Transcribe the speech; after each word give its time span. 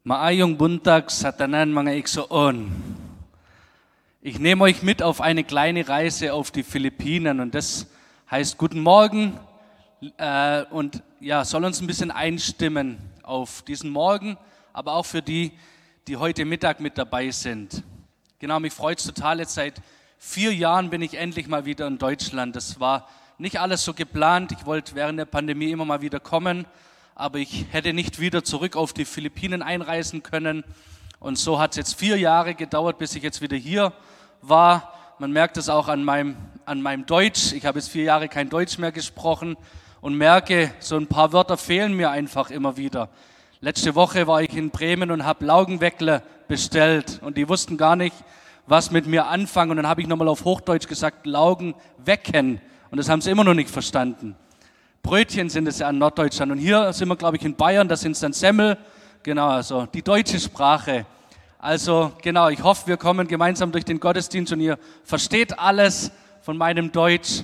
Maayong 0.00 0.56
buntag 0.56 1.12
sa 1.12 1.28
tanan 1.28 1.76
mga 1.76 1.92
igsoon. 1.92 2.72
Ich 4.24 4.40
nehme 4.40 4.64
euch 4.64 4.80
mit 4.80 5.02
auf 5.02 5.20
eine 5.20 5.44
kleine 5.44 5.86
Reise 5.86 6.32
auf 6.32 6.50
die 6.50 6.62
Philippinen 6.62 7.38
und 7.38 7.54
das 7.54 7.84
heißt 8.30 8.56
Guten 8.56 8.80
Morgen 8.80 9.38
äh, 10.16 10.64
und 10.70 11.02
ja, 11.20 11.44
soll 11.44 11.66
uns 11.66 11.82
ein 11.82 11.86
bisschen 11.86 12.10
einstimmen 12.10 12.96
auf 13.22 13.60
diesen 13.60 13.90
Morgen, 13.90 14.38
aber 14.72 14.94
auch 14.94 15.04
für 15.04 15.20
die, 15.20 15.52
die 16.08 16.16
heute 16.16 16.46
Mittag 16.46 16.80
mit 16.80 16.96
dabei 16.96 17.30
sind. 17.30 17.82
Genau, 18.38 18.58
mich 18.58 18.72
freut 18.72 19.00
es 19.00 19.04
total. 19.04 19.40
Jetzt 19.40 19.52
seit 19.52 19.82
vier 20.16 20.54
Jahren 20.54 20.88
bin 20.88 21.02
ich 21.02 21.12
endlich 21.12 21.46
mal 21.46 21.66
wieder 21.66 21.86
in 21.86 21.98
Deutschland. 21.98 22.56
Das 22.56 22.80
war 22.80 23.06
nicht 23.36 23.60
alles 23.60 23.84
so 23.84 23.92
geplant. 23.92 24.50
Ich 24.52 24.64
wollte 24.64 24.94
während 24.94 25.18
der 25.18 25.26
Pandemie 25.26 25.70
immer 25.70 25.84
mal 25.84 26.00
wieder 26.00 26.20
kommen 26.20 26.64
aber 27.20 27.38
ich 27.38 27.66
hätte 27.70 27.92
nicht 27.92 28.18
wieder 28.18 28.42
zurück 28.44 28.76
auf 28.76 28.94
die 28.94 29.04
Philippinen 29.04 29.60
einreisen 29.60 30.22
können. 30.22 30.64
Und 31.18 31.36
so 31.36 31.58
hat 31.58 31.72
es 31.72 31.76
jetzt 31.76 31.94
vier 31.94 32.16
Jahre 32.16 32.54
gedauert, 32.54 32.96
bis 32.96 33.14
ich 33.14 33.22
jetzt 33.22 33.42
wieder 33.42 33.58
hier 33.58 33.92
war. 34.40 34.94
Man 35.18 35.30
merkt 35.30 35.58
es 35.58 35.68
auch 35.68 35.88
an 35.88 36.02
meinem, 36.02 36.36
an 36.64 36.80
meinem 36.80 37.04
Deutsch. 37.04 37.52
Ich 37.52 37.66
habe 37.66 37.78
jetzt 37.78 37.90
vier 37.90 38.04
Jahre 38.04 38.28
kein 38.28 38.48
Deutsch 38.48 38.78
mehr 38.78 38.90
gesprochen 38.90 39.58
und 40.00 40.14
merke, 40.14 40.72
so 40.78 40.96
ein 40.96 41.08
paar 41.08 41.34
Wörter 41.34 41.58
fehlen 41.58 41.92
mir 41.92 42.10
einfach 42.10 42.50
immer 42.50 42.78
wieder. 42.78 43.10
Letzte 43.60 43.94
Woche 43.94 44.26
war 44.26 44.40
ich 44.40 44.56
in 44.56 44.70
Bremen 44.70 45.10
und 45.10 45.26
habe 45.26 45.44
Laugenweckler 45.44 46.22
bestellt 46.48 47.20
und 47.22 47.36
die 47.36 47.50
wussten 47.50 47.76
gar 47.76 47.96
nicht, 47.96 48.16
was 48.66 48.90
mit 48.90 49.06
mir 49.06 49.26
anfangen. 49.26 49.72
Und 49.72 49.76
dann 49.76 49.88
habe 49.88 50.00
ich 50.00 50.06
nochmal 50.06 50.28
auf 50.28 50.46
Hochdeutsch 50.46 50.88
gesagt, 50.88 51.26
Laugen 51.26 51.74
wecken. 51.98 52.62
Und 52.90 52.96
das 52.96 53.10
haben 53.10 53.20
sie 53.20 53.30
immer 53.30 53.44
noch 53.44 53.52
nicht 53.52 53.68
verstanden. 53.68 54.36
Brötchen 55.10 55.50
sind 55.50 55.66
es 55.66 55.80
ja 55.80 55.90
in 55.90 55.98
Norddeutschland. 55.98 56.52
Und 56.52 56.58
hier 56.58 56.92
sind 56.92 57.08
wir, 57.08 57.16
glaube 57.16 57.36
ich, 57.36 57.44
in 57.44 57.56
Bayern, 57.56 57.88
da 57.88 57.96
sind 57.96 58.12
es 58.12 58.20
dann 58.20 58.32
Semmel. 58.32 58.78
Genau, 59.24 59.48
also 59.48 59.86
die 59.86 60.02
deutsche 60.02 60.38
Sprache. 60.38 61.04
Also 61.58 62.12
genau, 62.22 62.48
ich 62.48 62.62
hoffe, 62.62 62.86
wir 62.86 62.96
kommen 62.96 63.26
gemeinsam 63.26 63.72
durch 63.72 63.84
den 63.84 63.98
Gottesdienst 63.98 64.52
und 64.52 64.60
ihr 64.60 64.78
versteht 65.02 65.58
alles 65.58 66.12
von 66.42 66.56
meinem 66.56 66.92
Deutsch. 66.92 67.42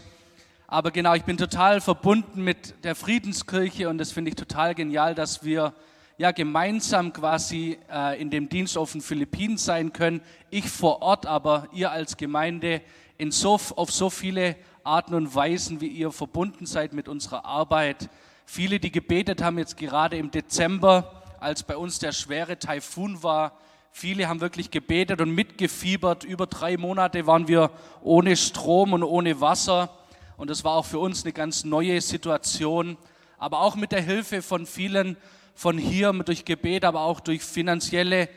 Aber 0.68 0.92
genau, 0.92 1.14
ich 1.14 1.24
bin 1.24 1.36
total 1.36 1.80
verbunden 1.80 2.44
mit 2.44 2.84
der 2.84 2.94
Friedenskirche 2.94 3.88
und 3.88 3.98
das 3.98 4.12
finde 4.12 4.28
ich 4.28 4.36
total 4.36 4.76
genial, 4.76 5.16
dass 5.16 5.42
wir 5.42 5.72
ja 6.18 6.30
gemeinsam 6.30 7.12
quasi 7.12 7.78
äh, 7.92 8.22
in 8.22 8.30
dem 8.30 8.48
Dienst 8.48 8.78
auf 8.78 8.92
den 8.92 9.00
Philippinen 9.00 9.58
sein 9.58 9.92
können. 9.92 10.20
Ich 10.50 10.70
vor 10.70 11.02
Ort, 11.02 11.26
aber 11.26 11.66
ihr 11.72 11.90
als 11.90 12.16
Gemeinde 12.16 12.80
in 13.18 13.32
so, 13.32 13.58
auf 13.74 13.90
so 13.90 14.08
viele 14.08 14.54
Arten 14.86 15.14
und 15.14 15.34
Weisen, 15.34 15.80
wie 15.80 15.88
ihr 15.88 16.12
verbunden 16.12 16.64
seid 16.64 16.92
mit 16.92 17.08
unserer 17.08 17.44
Arbeit. 17.44 18.08
Viele, 18.44 18.78
die 18.78 18.92
gebetet 18.92 19.42
haben, 19.42 19.58
jetzt 19.58 19.76
gerade 19.76 20.16
im 20.16 20.30
Dezember, 20.30 21.22
als 21.40 21.64
bei 21.64 21.76
uns 21.76 21.98
der 21.98 22.12
schwere 22.12 22.58
Taifun 22.58 23.22
war, 23.22 23.52
viele 23.90 24.28
haben 24.28 24.40
wirklich 24.40 24.70
gebetet 24.70 25.20
und 25.20 25.30
mitgefiebert. 25.30 26.22
Über 26.22 26.46
drei 26.46 26.76
Monate 26.76 27.26
waren 27.26 27.48
wir 27.48 27.70
ohne 28.02 28.36
Strom 28.36 28.92
und 28.92 29.02
ohne 29.02 29.40
Wasser. 29.40 29.90
Und 30.36 30.50
das 30.50 30.64
war 30.64 30.72
auch 30.74 30.84
für 30.84 30.98
uns 30.98 31.24
eine 31.24 31.32
ganz 31.32 31.64
neue 31.64 32.00
Situation. 32.00 32.96
Aber 33.38 33.60
auch 33.60 33.74
mit 33.74 33.90
der 33.90 34.02
Hilfe 34.02 34.40
von 34.40 34.66
vielen 34.66 35.16
von 35.54 35.78
hier, 35.78 36.12
durch 36.12 36.44
Gebet, 36.44 36.84
aber 36.84 37.00
auch 37.00 37.20
durch 37.20 37.42
finanzielle 37.42 38.28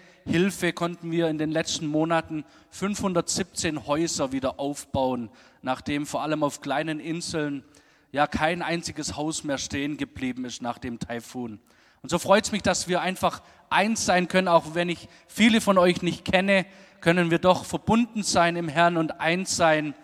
konnten 0.75 1.11
wir 1.11 1.27
in 1.27 1.37
den 1.37 1.51
letzten 1.51 1.87
Monaten 1.87 2.45
517 2.69 3.87
Häuser 3.87 4.31
wieder 4.31 4.59
aufbauen, 4.59 5.29
nachdem 5.61 6.05
vor 6.05 6.21
allem 6.21 6.43
auf 6.43 6.61
kleinen 6.61 6.99
Inseln 6.99 7.63
ja 8.11 8.27
kein 8.27 8.61
einziges 8.61 9.15
Haus 9.17 9.43
mehr 9.43 9.57
stehen 9.57 9.97
geblieben 9.97 10.45
ist 10.45 10.61
nach 10.61 10.77
dem 10.77 10.99
Taifun. 10.99 11.59
Und 12.01 12.09
so 12.09 12.19
freut 12.19 12.45
es 12.45 12.51
mich, 12.51 12.61
dass 12.61 12.87
wir 12.87 13.01
einfach 13.01 13.41
eins 13.69 14.05
sein 14.05 14.27
können, 14.27 14.47
auch 14.47 14.75
wenn 14.75 14.89
ich 14.89 15.09
viele 15.27 15.61
von 15.61 15.77
euch 15.77 16.01
nicht 16.03 16.25
kenne, 16.25 16.65
können 17.01 17.31
wir 17.31 17.39
doch 17.39 17.65
verbunden 17.65 18.21
sein 18.21 18.55
im 18.55 18.69
Herrn 18.69 18.97
und 18.97 19.19
eins 19.19 19.55
sein. 19.55 19.95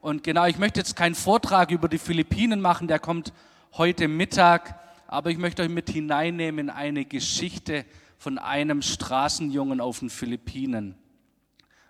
Und 0.00 0.22
genau, 0.22 0.46
ich 0.46 0.58
möchte 0.58 0.78
jetzt 0.78 0.94
keinen 0.94 1.16
Vortrag 1.16 1.70
über 1.72 1.88
die 1.88 1.98
Philippinen 1.98 2.60
machen, 2.60 2.86
der 2.86 3.00
kommt 3.00 3.32
heute 3.72 4.06
Mittag, 4.06 4.78
aber 5.08 5.30
ich 5.30 5.38
möchte 5.38 5.62
euch 5.62 5.68
mit 5.68 5.90
hineinnehmen 5.90 6.68
in 6.68 6.70
eine 6.70 7.04
Geschichte 7.04 7.84
von 8.22 8.38
einem 8.38 8.82
Straßenjungen 8.82 9.80
auf 9.80 9.98
den 9.98 10.08
Philippinen. 10.08 10.94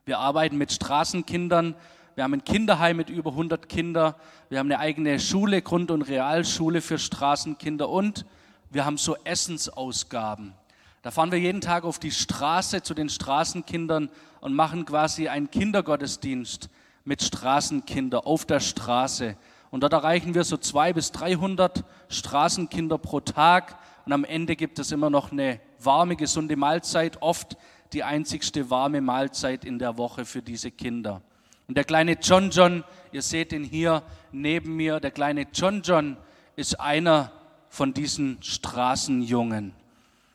Wir 0.06 0.19
arbeiten 0.19 0.56
mit 0.56 0.72
Straßenkindern. 0.72 1.75
Wir 2.15 2.25
haben 2.25 2.32
ein 2.32 2.43
Kinderheim 2.43 2.97
mit 2.97 3.10
über 3.10 3.32
100 3.32 3.69
Kindern. 3.69 4.15
Wir 4.48 4.59
haben 4.59 4.69
eine 4.69 4.78
eigene 4.78 5.20
Schule, 5.20 5.60
Grund- 5.60 5.91
und 5.91 6.00
Realschule 6.00 6.81
für 6.81 6.97
Straßenkinder 6.97 7.87
und 7.87 8.25
wir 8.70 8.87
haben 8.87 8.97
so 8.97 9.15
Essensausgaben. 9.25 10.54
Da 11.03 11.10
fahren 11.10 11.32
wir 11.32 11.38
jeden 11.38 11.60
Tag 11.60 11.84
auf 11.84 11.98
die 11.98 12.10
Straße 12.10 12.82
zu 12.82 12.94
den 12.94 13.10
Straßenkindern 13.10 14.09
und 14.41 14.54
machen 14.54 14.87
quasi 14.87 15.28
einen 15.28 15.50
Kindergottesdienst 15.50 16.70
mit 17.04 17.22
Straßenkindern 17.22 18.25
auf 18.25 18.47
der 18.47 18.60
Straße. 18.60 19.37
Und 19.70 19.82
dort 19.82 19.93
erreichen 19.93 20.32
wir 20.32 20.44
so 20.44 20.56
zwei 20.56 20.94
bis 20.94 21.12
300 21.12 21.84
Straßenkinder 22.09 22.97
pro 22.97 23.20
Tag. 23.20 23.76
Und 24.06 24.14
am 24.14 24.25
Ende 24.25 24.56
gibt 24.56 24.78
es 24.78 24.93
immer 24.93 25.10
noch 25.10 25.31
eine 25.31 25.60
warme, 25.84 26.16
gesunde 26.16 26.56
Mahlzeit, 26.56 27.20
oft 27.20 27.56
die 27.93 28.03
einzigste 28.04 28.70
warme 28.70 29.00
Mahlzeit 29.00 29.65
in 29.65 29.78
der 29.78 29.98
Woche 29.98 30.25
für 30.25 30.43
diese 30.43 30.70
Kinder. 30.70 31.22
Und 31.69 31.76
der 31.76 31.84
kleine 31.84 32.19
John 32.20 32.50
John, 32.50 32.84
ihr 33.12 33.22
seht 33.22 33.53
ihn 33.53 33.65
hier 33.65 34.03
neben 34.31 34.76
mir, 34.76 35.00
der 35.00 35.10
kleine 35.10 35.47
John 35.53 35.82
John 35.82 36.16
ist 36.56 36.81
einer 36.81 37.32
von 37.69 37.94
diesen 37.94 38.43
Straßenjungen. 38.43 39.72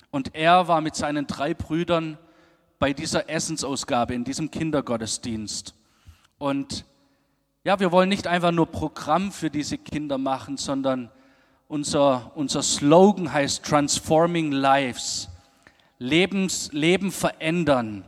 Und 0.09 0.33
er 0.35 0.67
war 0.67 0.81
mit 0.81 0.95
seinen 0.95 1.27
drei 1.27 1.53
Brüdern 1.53 2.17
bei 2.79 2.93
dieser 2.93 3.29
Essensausgabe, 3.29 4.13
in 4.13 4.23
diesem 4.23 4.49
Kindergottesdienst. 4.51 5.75
Und 6.37 6.85
ja, 7.63 7.79
wir 7.79 7.91
wollen 7.91 8.09
nicht 8.09 8.27
einfach 8.27 8.51
nur 8.51 8.67
Programm 8.67 9.31
für 9.31 9.49
diese 9.49 9.77
Kinder 9.77 10.17
machen, 10.17 10.57
sondern 10.57 11.11
unser, 11.67 12.31
unser 12.35 12.63
Slogan 12.63 13.33
heißt 13.33 13.65
Transforming 13.65 14.51
Lives. 14.51 15.29
Lebens, 15.99 16.71
Leben 16.73 17.11
verändern 17.11 18.05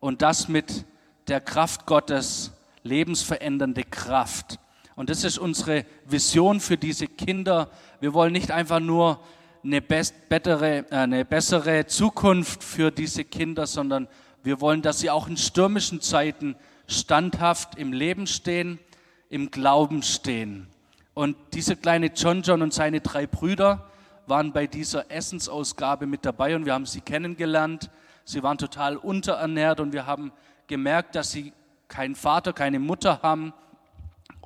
und 0.00 0.22
das 0.22 0.48
mit 0.48 0.84
der 1.28 1.40
Kraft 1.40 1.86
Gottes, 1.86 2.52
lebensverändernde 2.84 3.82
Kraft. 3.84 4.58
Und 4.94 5.10
das 5.10 5.24
ist 5.24 5.38
unsere 5.38 5.84
Vision 6.06 6.60
für 6.60 6.76
diese 6.76 7.06
Kinder. 7.06 7.70
Wir 8.00 8.14
wollen 8.14 8.32
nicht 8.32 8.50
einfach 8.50 8.80
nur 8.80 9.20
eine, 9.64 9.82
best, 9.82 10.28
bettere, 10.28 10.86
äh, 10.90 10.96
eine 10.96 11.24
bessere 11.24 11.86
Zukunft 11.86 12.62
für 12.62 12.90
diese 12.90 13.24
Kinder, 13.24 13.66
sondern 13.66 14.08
wir 14.42 14.60
wollen, 14.60 14.80
dass 14.80 15.00
sie 15.00 15.10
auch 15.10 15.26
in 15.26 15.36
stürmischen 15.36 16.00
Zeiten 16.00 16.56
standhaft 16.86 17.76
im 17.76 17.92
Leben 17.92 18.28
stehen, 18.28 18.78
im 19.28 19.50
Glauben 19.50 20.02
stehen. 20.02 20.68
Und 21.14 21.36
dieser 21.52 21.74
kleine 21.74 22.12
John 22.14 22.42
John 22.42 22.62
und 22.62 22.72
seine 22.72 23.00
drei 23.00 23.26
Brüder, 23.26 23.90
waren 24.26 24.52
bei 24.52 24.66
dieser 24.66 25.10
Essensausgabe 25.10 26.06
mit 26.06 26.24
dabei 26.24 26.56
und 26.56 26.66
wir 26.66 26.74
haben 26.74 26.86
sie 26.86 27.00
kennengelernt. 27.00 27.90
Sie 28.24 28.42
waren 28.42 28.58
total 28.58 28.96
unterernährt 28.96 29.80
und 29.80 29.92
wir 29.92 30.06
haben 30.06 30.32
gemerkt, 30.66 31.14
dass 31.14 31.30
sie 31.30 31.52
keinen 31.88 32.16
Vater, 32.16 32.52
keine 32.52 32.78
Mutter 32.78 33.20
haben. 33.22 33.52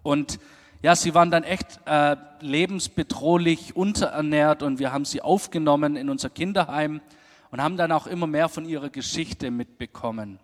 Und 0.03 0.39
ja, 0.83 0.97
sie 0.97 1.15
waren 1.15 1.31
dann 1.31 1.45
echt 1.45 1.81
äh, 1.87 2.17
lebensbedrohlich 2.41 3.77
unterernährt 3.77 4.63
und 4.63 4.79
wir 4.79 4.93
haben 4.93 5.05
sie 5.05 5.23
aufgenommen 5.23 5.97
in 5.97 6.09
unser 6.09 6.31
Kinderheim 6.31 7.01
und 7.51 7.63
haben 7.63 7.77
dann 7.77 7.93
auch 7.93 8.07
immer 8.07 8.27
mehr 8.27 8.49
von 8.49 8.65
ihrer 8.65 8.91
Geschichte 8.91 9.51
mitbekommen. 9.51 10.39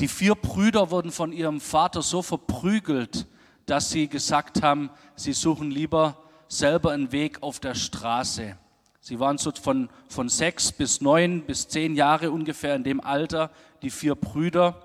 Die 0.00 0.08
vier 0.08 0.34
Brüder 0.34 0.90
wurden 0.90 1.12
von 1.12 1.32
ihrem 1.32 1.60
Vater 1.60 2.02
so 2.02 2.22
verprügelt, 2.22 3.26
dass 3.66 3.90
sie 3.90 4.08
gesagt 4.08 4.62
haben, 4.62 4.90
sie 5.14 5.32
suchen 5.32 5.70
lieber 5.70 6.16
selber 6.50 6.90
einen 6.90 7.12
Weg 7.12 7.42
auf 7.42 7.60
der 7.60 7.74
Straße. 7.74 8.56
Sie 9.00 9.18
waren 9.18 9.38
so 9.38 9.52
von, 9.52 9.88
von 10.08 10.28
sechs 10.28 10.72
bis 10.72 11.00
neun 11.00 11.42
bis 11.42 11.68
zehn 11.68 11.94
Jahre 11.94 12.30
ungefähr 12.30 12.74
in 12.74 12.84
dem 12.84 13.00
Alter, 13.00 13.50
die 13.82 13.90
vier 13.90 14.14
Brüder. 14.14 14.82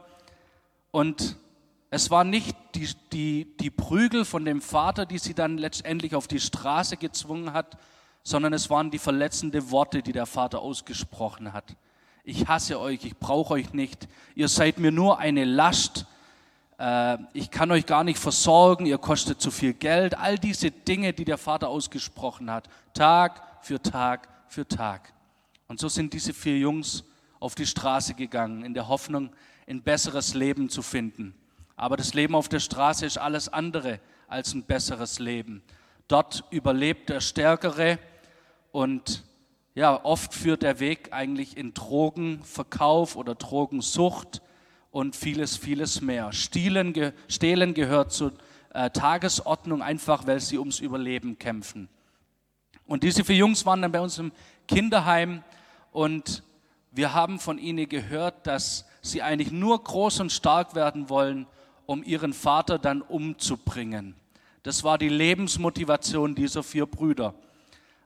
Und 0.91 1.35
es 1.89 2.11
waren 2.11 2.29
nicht 2.29 2.55
die, 2.75 2.87
die, 3.11 3.57
die 3.59 3.71
Prügel 3.71 4.25
von 4.25 4.45
dem 4.45 4.61
Vater, 4.61 5.05
die 5.05 5.17
sie 5.17 5.33
dann 5.33 5.57
letztendlich 5.57 6.15
auf 6.15 6.27
die 6.27 6.39
Straße 6.39 6.97
gezwungen 6.97 7.51
hat, 7.51 7.77
sondern 8.23 8.53
es 8.53 8.69
waren 8.69 8.91
die 8.91 8.99
verletzenden 8.99 9.71
Worte, 9.71 10.01
die 10.01 10.13
der 10.13 10.25
Vater 10.25 10.61
ausgesprochen 10.61 11.51
hat. 11.51 11.75
Ich 12.23 12.47
hasse 12.47 12.79
euch, 12.79 13.03
ich 13.05 13.17
brauche 13.17 13.55
euch 13.55 13.73
nicht, 13.73 14.07
ihr 14.35 14.47
seid 14.47 14.79
mir 14.79 14.91
nur 14.91 15.19
eine 15.19 15.45
Last, 15.45 16.05
äh, 16.77 17.17
ich 17.33 17.51
kann 17.51 17.71
euch 17.71 17.85
gar 17.85 18.03
nicht 18.03 18.19
versorgen, 18.19 18.85
ihr 18.85 18.97
kostet 18.97 19.41
zu 19.41 19.51
viel 19.51 19.73
Geld, 19.73 20.17
all 20.17 20.37
diese 20.37 20.71
Dinge, 20.71 21.13
die 21.13 21.25
der 21.25 21.37
Vater 21.37 21.69
ausgesprochen 21.69 22.51
hat, 22.51 22.69
Tag 22.93 23.41
für 23.61 23.81
Tag 23.81 24.27
für 24.47 24.67
Tag. 24.67 25.13
Und 25.67 25.79
so 25.79 25.89
sind 25.89 26.13
diese 26.13 26.33
vier 26.33 26.57
Jungs 26.57 27.03
auf 27.39 27.55
die 27.55 27.65
Straße 27.65 28.13
gegangen, 28.13 28.63
in 28.63 28.73
der 28.73 28.87
Hoffnung, 28.87 29.31
ein 29.67 29.81
besseres 29.81 30.33
Leben 30.33 30.69
zu 30.69 30.81
finden. 30.81 31.33
Aber 31.75 31.97
das 31.97 32.13
Leben 32.13 32.35
auf 32.35 32.49
der 32.49 32.59
Straße 32.59 33.05
ist 33.05 33.17
alles 33.17 33.49
andere 33.49 33.99
als 34.27 34.53
ein 34.53 34.63
besseres 34.63 35.19
Leben. 35.19 35.63
Dort 36.07 36.43
überlebt 36.51 37.09
der 37.09 37.19
Stärkere 37.19 37.99
und 38.71 39.23
ja, 39.73 40.05
oft 40.05 40.33
führt 40.33 40.63
der 40.63 40.79
Weg 40.79 41.11
eigentlich 41.11 41.57
in 41.57 41.73
Drogenverkauf 41.73 43.15
oder 43.15 43.35
Drogensucht 43.35 44.41
und 44.95 45.13
vieles, 45.13 45.57
vieles 45.57 45.99
mehr. 45.99 46.31
Stehlen, 46.31 47.11
Stehlen 47.27 47.73
gehört 47.73 48.13
zur 48.13 48.31
äh, 48.73 48.89
Tagesordnung, 48.89 49.81
einfach 49.81 50.25
weil 50.25 50.39
sie 50.39 50.57
ums 50.57 50.79
Überleben 50.79 51.37
kämpfen. 51.37 51.89
Und 52.87 53.03
diese 53.03 53.25
vier 53.25 53.35
Jungs 53.35 53.65
waren 53.65 53.81
dann 53.81 53.91
bei 53.91 53.99
uns 53.99 54.19
im 54.19 54.31
Kinderheim 54.69 55.43
und 55.91 56.43
wir 56.91 57.13
haben 57.13 57.39
von 57.39 57.57
ihnen 57.57 57.89
gehört, 57.89 58.47
dass 58.47 58.85
sie 59.01 59.21
eigentlich 59.21 59.51
nur 59.51 59.83
groß 59.83 60.21
und 60.21 60.31
stark 60.31 60.75
werden 60.75 61.09
wollen, 61.09 61.45
um 61.85 62.01
ihren 62.01 62.31
Vater 62.31 62.79
dann 62.79 63.01
umzubringen. 63.01 64.15
Das 64.63 64.85
war 64.85 64.97
die 64.97 65.09
Lebensmotivation 65.09 66.35
dieser 66.35 66.63
vier 66.63 66.85
Brüder. 66.85 67.35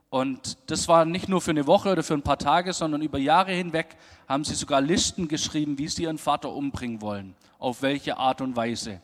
Und 0.09 0.57
das 0.65 0.87
war 0.87 1.05
nicht 1.05 1.29
nur 1.29 1.39
für 1.39 1.51
eine 1.51 1.67
Woche 1.67 1.91
oder 1.91 2.01
für 2.01 2.15
ein 2.15 2.23
paar 2.23 2.39
Tage, 2.39 2.73
sondern 2.73 3.01
über 3.01 3.19
Jahre 3.19 3.51
hinweg 3.51 3.95
haben 4.27 4.43
sie 4.43 4.55
sogar 4.55 4.81
Listen 4.81 5.27
geschrieben, 5.27 5.77
wie 5.77 5.87
sie 5.87 6.03
ihren 6.03 6.17
Vater 6.17 6.51
umbringen 6.51 7.01
wollen, 7.01 7.35
auf 7.59 7.83
welche 7.83 8.17
Art 8.17 8.41
und 8.41 8.55
Weise. 8.55 9.01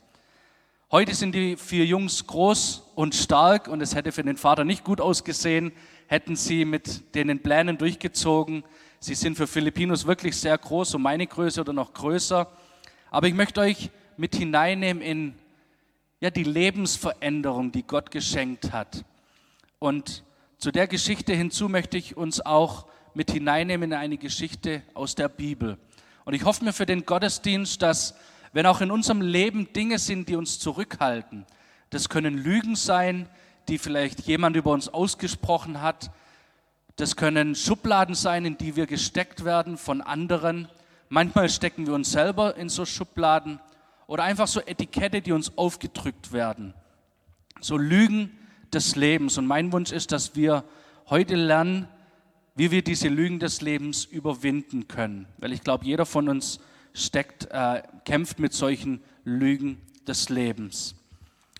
Heute 0.91 1.13
sind 1.13 1.35
die 1.35 1.57
vier 1.57 1.85
Jungs 1.85 2.25
groß 2.25 2.91
und 2.95 3.13
stark 3.13 3.67
und 3.67 3.81
es 3.81 3.93
hätte 3.93 4.11
für 4.11 4.23
den 4.23 4.37
Vater 4.37 4.63
nicht 4.63 4.83
gut 4.83 4.99
ausgesehen, 4.99 5.71
hätten 6.07 6.35
sie 6.35 6.65
mit 6.65 7.15
den 7.15 7.39
Plänen 7.39 7.77
durchgezogen. 7.77 8.63
Sie 8.99 9.13
sind 9.13 9.35
für 9.35 9.45
Filipinos 9.45 10.07
wirklich 10.07 10.35
sehr 10.35 10.57
groß, 10.57 10.91
so 10.91 10.97
meine 10.97 11.27
Größe 11.27 11.61
oder 11.61 11.73
noch 11.73 11.93
größer. 11.93 12.47
Aber 13.11 13.27
ich 13.27 13.33
möchte 13.35 13.61
euch 13.61 13.91
mit 14.17 14.35
hineinnehmen 14.35 15.03
in 15.03 15.35
ja, 16.19 16.31
die 16.31 16.43
Lebensveränderung, 16.43 17.71
die 17.71 17.83
Gott 17.83 18.09
geschenkt 18.09 18.71
hat. 18.71 19.03
Und 19.79 20.23
zu 20.57 20.71
der 20.71 20.87
Geschichte 20.87 21.33
hinzu 21.33 21.69
möchte 21.69 21.97
ich 21.97 22.15
uns 22.15 22.41
auch 22.41 22.87
mit 23.13 23.31
hineinnehmen 23.31 23.91
in 23.91 23.97
eine 23.97 24.17
Geschichte 24.17 24.83
aus 24.93 25.15
der 25.15 25.29
Bibel. 25.29 25.77
Und 26.23 26.33
ich 26.33 26.43
hoffe 26.43 26.63
mir 26.63 26.73
für 26.73 26.85
den 26.85 27.05
Gottesdienst, 27.05 27.81
dass 27.81 28.15
wenn 28.53 28.65
auch 28.65 28.81
in 28.81 28.91
unserem 28.91 29.21
Leben 29.21 29.71
Dinge 29.73 29.99
sind, 29.99 30.29
die 30.29 30.35
uns 30.35 30.59
zurückhalten, 30.59 31.45
das 31.89 32.09
können 32.09 32.37
Lügen 32.37 32.75
sein, 32.75 33.29
die 33.67 33.77
vielleicht 33.77 34.21
jemand 34.21 34.55
über 34.55 34.71
uns 34.71 34.87
ausgesprochen 34.87 35.81
hat, 35.81 36.09
das 36.95 37.17
können 37.17 37.55
Schubladen 37.55 38.15
sein, 38.15 38.45
in 38.45 38.57
die 38.57 38.75
wir 38.75 38.87
gesteckt 38.87 39.43
werden 39.43 39.77
von 39.77 40.01
anderen. 40.01 40.69
Manchmal 41.09 41.49
stecken 41.49 41.85
wir 41.85 41.93
uns 41.93 42.11
selber 42.11 42.55
in 42.55 42.69
so 42.69 42.85
Schubladen 42.85 43.59
oder 44.07 44.23
einfach 44.23 44.47
so 44.47 44.61
Etikette, 44.61 45.21
die 45.21 45.33
uns 45.33 45.57
aufgedrückt 45.57 46.31
werden. 46.31 46.73
So 47.59 47.77
Lügen, 47.77 48.37
des 48.73 48.95
Lebens. 48.95 49.37
Und 49.37 49.45
mein 49.45 49.71
Wunsch 49.71 49.91
ist, 49.91 50.11
dass 50.11 50.35
wir 50.35 50.63
heute 51.09 51.35
lernen, 51.35 51.87
wie 52.55 52.71
wir 52.71 52.83
diese 52.83 53.09
Lügen 53.09 53.39
des 53.39 53.61
Lebens 53.61 54.05
überwinden 54.05 54.87
können. 54.87 55.27
Weil 55.37 55.51
ich 55.51 55.61
glaube, 55.61 55.85
jeder 55.85 56.05
von 56.05 56.29
uns 56.29 56.59
steckt, 56.93 57.47
äh, 57.51 57.83
kämpft 58.05 58.39
mit 58.39 58.53
solchen 58.53 59.03
Lügen 59.23 59.81
des 60.07 60.29
Lebens. 60.29 60.95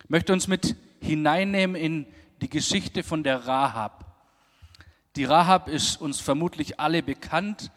Ich 0.04 0.10
möchte 0.10 0.34
uns 0.34 0.48
mit 0.48 0.76
hineinnehmen 1.02 1.76
in 1.76 2.06
die 2.42 2.50
Geschichte 2.50 3.04
von 3.04 3.24
der 3.24 3.48
Rahab. 3.48 4.06
Die 5.16 5.26
Rahab 5.26 5.68
ist 5.68 6.02
uns 6.02 6.20
vermutlich 6.20 6.80
alle 6.80 7.04
bekannt, 7.04 7.72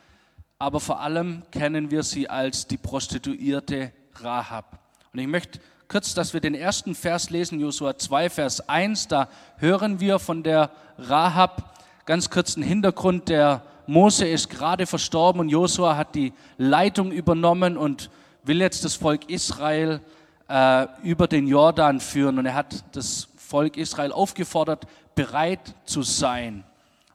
aber 0.59 0.81
vor 0.81 1.01
allem 1.01 1.43
kennen 1.51 1.91
wir 1.91 2.03
sie 2.03 2.29
als 2.29 2.67
die 2.67 2.77
Prostituierte 2.77 3.93
Rahab. 4.17 4.81
Und 5.13 5.21
ich 5.21 5.29
möchte 5.29 5.61
kurz, 5.89 6.13
dass 6.13 6.35
wir 6.35 6.41
den 6.41 6.55
ersten 6.55 6.95
Vers 6.95 7.31
lesen, 7.31 7.61
Josua 7.61 7.97
2, 7.97 8.29
Vers 8.29 8.69
1. 8.69 9.09
Da 9.09 9.29
hören 9.57 10.01
wir 10.01 10.19
von 10.19 10.43
der 10.43 10.71
Rahab 10.99 11.81
ganz 12.05 12.29
kurz 12.29 12.57
einen 12.57 12.67
Hintergrund. 12.67 13.31
Der 13.31 13.63
Mose 13.87 14.29
ist 14.29 14.51
gerade 14.51 14.87
verstorben 14.87 15.41
und 15.41 15.49
Josua 15.49 15.97
hat 15.97 16.15
die 16.15 16.35
Leitung 16.59 17.11
übernommen 17.11 17.79
und 17.79 18.11
will 18.45 18.61
jetzt 18.61 18.85
das 18.85 18.97
Volk 18.97 19.31
Israel 19.31 20.01
äh, 20.49 20.87
über 21.03 21.27
den 21.27 21.47
Jordan 21.47 22.01
führen. 22.01 22.39
Und 22.39 22.45
er 22.45 22.55
hat 22.55 22.85
das 22.93 23.29
Volk 23.37 23.79
Israel 23.79 24.13
aufgefordert, 24.13 24.87
bereit 25.15 25.75
zu 25.87 26.03
sein. 26.03 26.65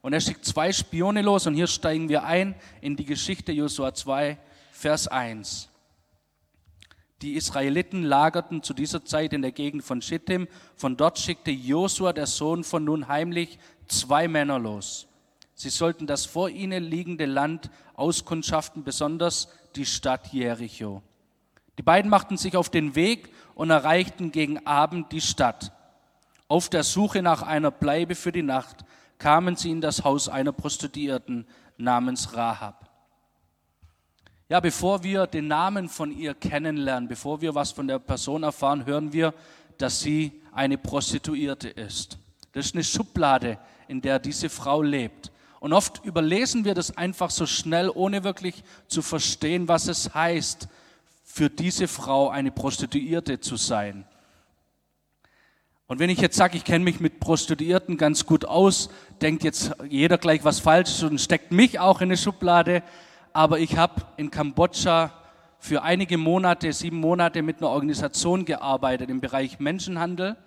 Und 0.01 0.13
er 0.13 0.19
schickt 0.19 0.45
zwei 0.45 0.71
Spione 0.73 1.21
los 1.21 1.45
und 1.45 1.53
hier 1.53 1.67
steigen 1.67 2.09
wir 2.09 2.23
ein 2.23 2.55
in 2.81 2.95
die 2.95 3.05
Geschichte 3.05 3.51
Josua 3.51 3.93
2, 3.93 4.37
Vers 4.71 5.07
1. 5.07 5.69
Die 7.23 7.35
Israeliten 7.35 8.03
lagerten 8.03 8.63
zu 8.63 8.73
dieser 8.73 9.05
Zeit 9.05 9.31
in 9.31 9.41
der 9.41 9.53
Gegend 9.53 9.81
von 9.85 10.01
Schittim. 10.01 10.49
Von 10.75 10.97
dort 10.97 11.17
schickte 11.17 11.51
Josua, 11.51 12.11
der 12.11 12.27
Sohn 12.27 12.65
von 12.65 12.83
Nun, 12.83 13.07
heimlich 13.07 13.59
zwei 13.87 14.27
Männer 14.27 14.59
los. 14.59 15.07
Sie 15.55 15.69
sollten 15.69 16.05
das 16.05 16.25
vor 16.25 16.49
ihnen 16.49 16.83
liegende 16.83 17.25
Land 17.25 17.71
auskundschaften, 17.93 18.83
besonders 18.83 19.47
die 19.77 19.85
Stadt 19.85 20.33
Jericho. 20.33 21.01
Die 21.77 21.81
beiden 21.81 22.11
machten 22.11 22.35
sich 22.35 22.57
auf 22.57 22.69
den 22.69 22.93
Weg 22.93 23.29
und 23.55 23.69
erreichten 23.69 24.33
gegen 24.33 24.67
Abend 24.67 25.13
die 25.13 25.21
Stadt. 25.21 25.71
Auf 26.49 26.67
der 26.67 26.83
Suche 26.83 27.21
nach 27.21 27.41
einer 27.41 27.71
Bleibe 27.71 28.15
für 28.15 28.33
die 28.33 28.43
Nacht 28.43 28.83
kamen 29.17 29.55
sie 29.55 29.71
in 29.71 29.79
das 29.79 30.03
Haus 30.03 30.27
einer 30.27 30.51
Prostituierten 30.51 31.47
namens 31.77 32.35
Rahab. 32.35 32.92
Ja, 34.53 34.59
bevor 34.59 35.01
wir 35.01 35.25
den 35.25 35.47
Namen 35.47 35.89
von 35.89 36.15
ihr 36.15 36.35
kennenlernen, 36.35 37.09
bevor 37.09 37.41
wir 37.41 37.55
was 37.55 37.71
von 37.71 37.87
der 37.87 37.97
Person 37.97 38.43
erfahren, 38.43 38.85
hören 38.85 39.11
wir, 39.11 39.33
dass 39.79 40.01
sie 40.01 40.43
eine 40.51 40.77
Prostituierte 40.77 41.69
ist. 41.69 42.19
Das 42.51 42.67
ist 42.67 42.75
eine 42.75 42.83
Schublade, 42.83 43.57
in 43.87 43.99
der 43.99 44.19
diese 44.19 44.49
Frau 44.49 44.83
lebt. 44.83 45.31
Und 45.59 45.73
oft 45.73 46.05
überlesen 46.05 46.65
wir 46.65 46.75
das 46.75 46.95
einfach 46.95 47.31
so 47.31 47.47
schnell, 47.47 47.89
ohne 47.89 48.23
wirklich 48.23 48.63
zu 48.87 49.01
verstehen, 49.01 49.67
was 49.67 49.87
es 49.87 50.13
heißt, 50.13 50.67
für 51.23 51.49
diese 51.49 51.87
Frau 51.87 52.29
eine 52.29 52.51
Prostituierte 52.51 53.39
zu 53.39 53.55
sein. 53.55 54.05
Und 55.87 55.97
wenn 55.97 56.11
ich 56.11 56.21
jetzt 56.21 56.37
sage, 56.37 56.57
ich 56.57 56.63
kenne 56.63 56.85
mich 56.85 56.99
mit 56.99 57.19
Prostituierten 57.19 57.97
ganz 57.97 58.27
gut 58.27 58.45
aus, 58.45 58.91
denkt 59.19 59.43
jetzt 59.43 59.71
jeder 59.89 60.19
gleich 60.19 60.43
was 60.43 60.59
Falsches 60.59 61.01
und 61.01 61.19
steckt 61.19 61.51
mich 61.51 61.79
auch 61.79 62.01
in 62.01 62.09
eine 62.09 62.17
Schublade 62.17 62.83
aber 63.33 63.59
ich 63.59 63.77
habe 63.77 64.03
in 64.15 64.29
Kambodscha 64.29 65.11
für 65.57 65.81
einige 65.81 66.17
Monate, 66.17 66.71
sieben 66.71 66.97
Monate 66.97 67.41
mit 67.41 67.57
einer 67.57 67.69
Organisation 67.69 68.45
gearbeitet 68.45 69.09
im 69.09 69.21
Bereich 69.21 69.59
Menschenhandel. 69.59 70.37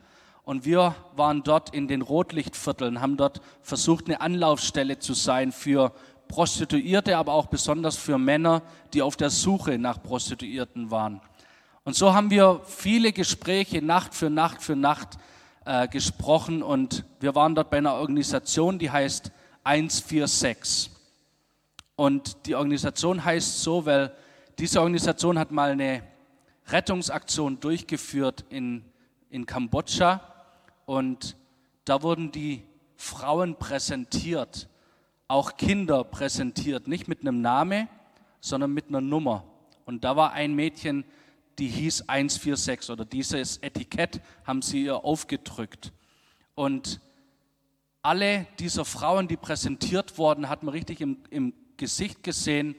Und 0.45 0.65
wir 0.65 0.95
waren 1.17 1.43
dort 1.43 1.75
in 1.75 1.89
den 1.89 2.03
Rotlichtvierteln, 2.03 3.01
haben 3.01 3.17
dort 3.17 3.41
versucht, 3.63 4.07
eine 4.07 4.21
Anlaufstelle 4.21 5.01
zu 5.01 5.15
sein 5.15 5.51
für 5.51 5.93
Prostituierte, 6.29 7.17
aber 7.17 7.33
auch 7.33 7.47
besonders 7.47 7.97
für 7.97 8.19
Männer, 8.19 8.63
die 8.93 9.03
auf 9.03 9.17
der 9.17 9.31
Suche 9.31 9.79
nach 9.79 10.01
Prostituierten 10.03 10.91
waren. 10.91 11.21
Und 11.83 11.97
so 11.97 12.15
haben 12.15 12.31
wir 12.31 12.61
viele 12.65 13.13
Gespräche 13.13 13.83
Nacht 13.83 14.15
für 14.15 14.31
Nacht 14.31 14.63
für 14.63 14.77
Nacht 14.77 15.19
äh, 15.65 15.89
gesprochen 15.89 16.63
und 16.63 17.05
wir 17.21 17.35
waren 17.35 17.55
dort 17.55 17.71
bei 17.71 17.79
einer 17.79 17.95
Organisation, 17.95 18.79
die 18.79 18.91
heißt 18.91 19.33
146. 19.65 20.96
Und 21.97 22.47
die 22.47 22.55
Organisation 22.55 23.25
heißt 23.25 23.63
so, 23.63 23.87
weil 23.87 24.15
diese 24.59 24.81
Organisation 24.81 25.39
hat 25.39 25.51
mal 25.51 25.71
eine 25.71 26.03
Rettungsaktion 26.69 27.59
durchgeführt 27.59 28.45
in, 28.51 28.85
in 29.31 29.47
Kambodscha 29.47 30.21
und 30.85 31.37
da 31.85 32.03
wurden 32.03 32.33
die 32.33 32.63
Frauen 32.97 33.57
präsentiert, 33.57 34.69
auch 35.29 35.57
Kinder 35.57 36.05
präsentiert, 36.05 36.87
nicht 36.87 37.09
mit 37.09 37.21
einem 37.21 37.41
Namen, 37.41 37.89
sondern 38.41 38.73
mit 38.73 38.89
einer 38.89 39.01
Nummer. 39.01 39.45
Und 39.85 40.05
da 40.05 40.17
war 40.17 40.33
ein 40.33 40.55
Mädchen, 40.55 41.05
die 41.59 41.69
hieß 41.69 42.09
146 42.09 42.91
oder 42.91 43.05
dieses 43.05 43.59
Etikett 43.59 44.21
haben 44.45 44.63
sie 44.63 44.85
ihr 44.85 45.05
aufgedrückt. 45.05 45.93
Und 46.55 47.01
alle 48.03 48.47
dieser 48.59 48.85
Frauen, 48.85 49.29
die 49.29 49.37
präsentiert 49.37 50.19
wurden, 50.19 50.49
hat 50.49 50.63
man 50.63 50.73
richtig 50.73 51.01
im, 51.01 51.19
im 51.31 51.55
Gesicht 51.77 52.23
gesehen, 52.23 52.75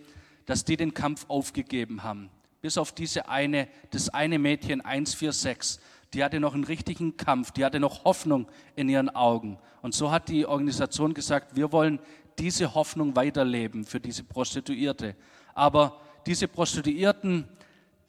dass 0.45 0.65
die 0.65 0.77
den 0.77 0.93
Kampf 0.93 1.25
aufgegeben 1.27 2.03
haben. 2.03 2.29
Bis 2.61 2.77
auf 2.77 2.91
diese 2.91 3.29
eine, 3.29 3.67
das 3.91 4.09
eine 4.09 4.39
Mädchen 4.39 4.81
146, 4.81 5.79
die 6.13 6.23
hatte 6.23 6.39
noch 6.39 6.53
einen 6.53 6.63
richtigen 6.63 7.17
Kampf, 7.17 7.51
die 7.51 7.65
hatte 7.65 7.79
noch 7.79 8.05
Hoffnung 8.05 8.47
in 8.75 8.89
ihren 8.89 9.09
Augen. 9.09 9.59
Und 9.81 9.93
so 9.93 10.11
hat 10.11 10.29
die 10.29 10.45
Organisation 10.45 11.13
gesagt, 11.13 11.55
wir 11.55 11.71
wollen 11.71 11.99
diese 12.39 12.73
Hoffnung 12.73 13.15
weiterleben 13.15 13.85
für 13.85 13.99
diese 13.99 14.23
Prostituierte. 14.23 15.15
Aber 15.53 15.99
diese 16.25 16.47
Prostituierten, 16.47 17.47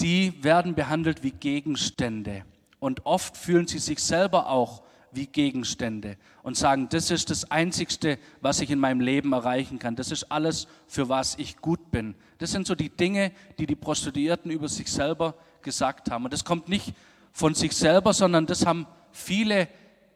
die 0.00 0.42
werden 0.42 0.74
behandelt 0.74 1.22
wie 1.22 1.32
Gegenstände. 1.32 2.44
Und 2.78 3.04
oft 3.06 3.36
fühlen 3.36 3.66
sie 3.66 3.78
sich 3.78 3.98
selber 3.98 4.48
auch 4.48 4.82
wie 5.18 5.26
Gegenstände 5.26 6.16
und 6.44 6.56
sagen, 6.56 6.88
das 6.90 7.10
ist 7.10 7.30
das 7.30 7.50
Einzigste, 7.50 8.20
was 8.40 8.60
ich 8.60 8.70
in 8.70 8.78
meinem 8.78 9.00
Leben 9.00 9.32
erreichen 9.32 9.80
kann. 9.80 9.96
Das 9.96 10.12
ist 10.12 10.30
alles, 10.30 10.68
für 10.86 11.08
was 11.08 11.36
ich 11.38 11.56
gut 11.56 11.90
bin. 11.90 12.14
Das 12.38 12.52
sind 12.52 12.68
so 12.68 12.76
die 12.76 12.88
Dinge, 12.88 13.32
die 13.58 13.66
die 13.66 13.74
Prostituierten 13.74 14.48
über 14.52 14.68
sich 14.68 14.90
selber 14.90 15.34
gesagt 15.60 16.12
haben. 16.12 16.24
Und 16.24 16.32
das 16.32 16.44
kommt 16.44 16.68
nicht 16.68 16.94
von 17.32 17.54
sich 17.54 17.72
selber, 17.72 18.12
sondern 18.12 18.46
das 18.46 18.64
haben 18.64 18.86
viele 19.10 19.66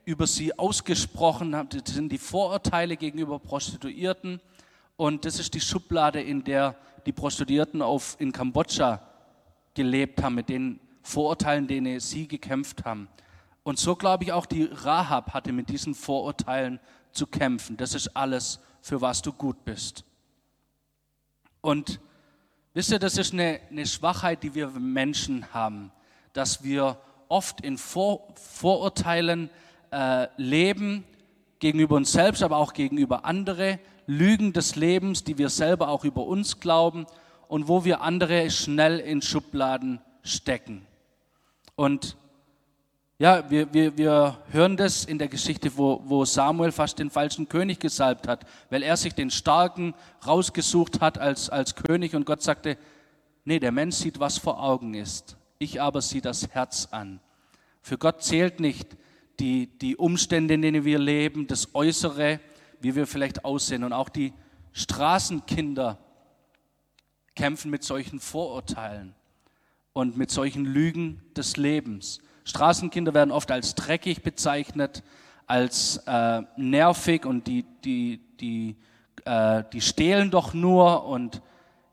über 0.04 0.28
sie 0.28 0.56
ausgesprochen. 0.56 1.50
Das 1.50 1.94
sind 1.94 2.12
die 2.12 2.18
Vorurteile 2.18 2.97
gegenüber 2.97 3.40
Prostituierten. 3.40 4.40
Und 4.97 5.25
das 5.25 5.40
ist 5.40 5.52
die 5.54 5.61
Schublade, 5.61 6.23
in 6.23 6.44
der 6.44 6.76
die 7.06 7.12
Prostituierten 7.12 7.82
auf, 7.82 8.14
in 8.21 8.30
Kambodscha 8.30 9.02
gelebt 9.75 10.23
haben, 10.23 10.37
mit 10.37 10.49
den 10.49 10.78
Vorurteilen, 11.02 11.66
denen 11.66 11.99
sie 11.99 12.28
gekämpft 12.28 12.85
haben. 12.85 13.09
Und 13.64 13.78
so 13.78 13.95
glaube 13.95 14.25
ich 14.25 14.33
auch, 14.33 14.47
die 14.47 14.64
Rahab 14.64 15.35
hatte 15.35 15.52
mit 15.52 15.69
diesen 15.69 15.95
Vorurteilen 15.95 16.81
zu 17.12 17.26
kämpfen. 17.26 17.76
Das 17.76 17.95
ist 17.95 18.16
alles, 18.16 18.61
für 18.81 19.00
was 19.00 19.23
du 19.23 19.33
gut 19.33 19.64
bist. 19.64 20.04
Und 21.61 22.00
wisst 22.75 22.90
ihr, 22.90 22.99
das 22.99 23.16
ist 23.16 23.33
eine, 23.33 23.61
eine 23.71 23.87
Schwachheit, 23.87 24.42
die 24.42 24.54
wir 24.54 24.69
Menschen 24.69 25.52
haben, 25.54 25.92
dass 26.33 26.64
wir 26.64 26.99
oft 27.28 27.61
in 27.61 27.78
Vor, 27.78 28.35
Vorurteilen 28.35 29.49
äh, 29.92 30.26
leben, 30.37 31.04
gegenüber 31.61 31.95
uns 31.95 32.11
selbst, 32.11 32.42
aber 32.42 32.57
auch 32.57 32.73
gegenüber 32.73 33.25
andere, 33.25 33.78
Lügen 34.07 34.52
des 34.52 34.75
Lebens, 34.75 35.23
die 35.23 35.38
wir 35.38 35.49
selber 35.49 35.88
auch 35.88 36.04
über 36.04 36.26
uns 36.26 36.59
glauben 36.59 37.07
und 37.47 37.69
wo 37.69 37.85
wir 37.85 38.00
andere 38.00 38.50
schnell 38.50 38.99
in 38.99 39.23
Schubladen 39.23 40.00
stecken. 40.25 40.85
Und 41.76 42.16
ja, 43.23 43.49
wir, 43.49 43.73
wir, 43.73 43.97
wir 43.97 44.37
hören 44.50 44.76
das 44.76 45.05
in 45.05 45.17
der 45.17 45.29
Geschichte, 45.29 45.71
wo, 45.76 46.02
wo 46.07 46.25
Samuel 46.25 46.73
fast 46.73 46.99
den 46.99 47.09
falschen 47.09 47.49
König 47.49 47.79
gesalbt 47.79 48.26
hat, 48.26 48.45
weil 48.69 48.83
er 48.83 48.97
sich 48.97 49.14
den 49.14 49.31
Starken 49.31 49.95
rausgesucht 50.26 51.00
hat 51.00 51.19
als, 51.19 51.49
als 51.49 51.76
König 51.76 52.17
und 52.17 52.26
Gott 52.26 52.43
sagte, 52.43 52.76
nee, 53.45 53.61
der 53.61 53.71
Mensch 53.71 53.95
sieht, 53.95 54.19
was 54.19 54.38
vor 54.38 54.61
Augen 54.61 54.95
ist. 54.95 55.37
Ich 55.61 55.81
aber 55.81 56.02
sehe 56.02 56.21
das 56.21 56.49
Herz 56.49 56.88
an. 56.91 57.21
Für 57.81 57.97
Gott 57.97 58.25
zählt 58.25 58.59
nicht 58.59 58.97
die, 59.38 59.69
die 59.79 59.97
Umstände, 59.97 60.55
in 60.55 60.62
denen 60.62 60.85
wir 60.85 60.99
leben, 60.99 61.47
das 61.47 61.76
Äußere, 61.76 62.41
wie 62.81 62.97
wir 62.97 63.07
vielleicht 63.07 63.45
aussehen. 63.45 63.85
Und 63.85 63.93
auch 63.93 64.09
die 64.09 64.33
Straßenkinder 64.73 65.97
kämpfen 67.37 67.71
mit 67.71 67.85
solchen 67.85 68.19
Vorurteilen 68.19 69.14
und 69.93 70.17
mit 70.17 70.33
solchen 70.33 70.64
Lügen 70.64 71.23
des 71.37 71.57
Lebens. 71.57 72.19
Straßenkinder 72.44 73.14
werden 73.14 73.30
oft 73.30 73.50
als 73.50 73.75
dreckig 73.75 74.22
bezeichnet, 74.22 75.02
als 75.46 75.99
äh, 76.06 76.42
nervig 76.56 77.25
und 77.26 77.46
die, 77.46 77.64
die, 77.84 78.20
die, 78.40 78.76
äh, 79.25 79.64
die 79.72 79.80
stehlen 79.80 80.30
doch 80.30 80.54
nur. 80.54 81.04
Und 81.04 81.42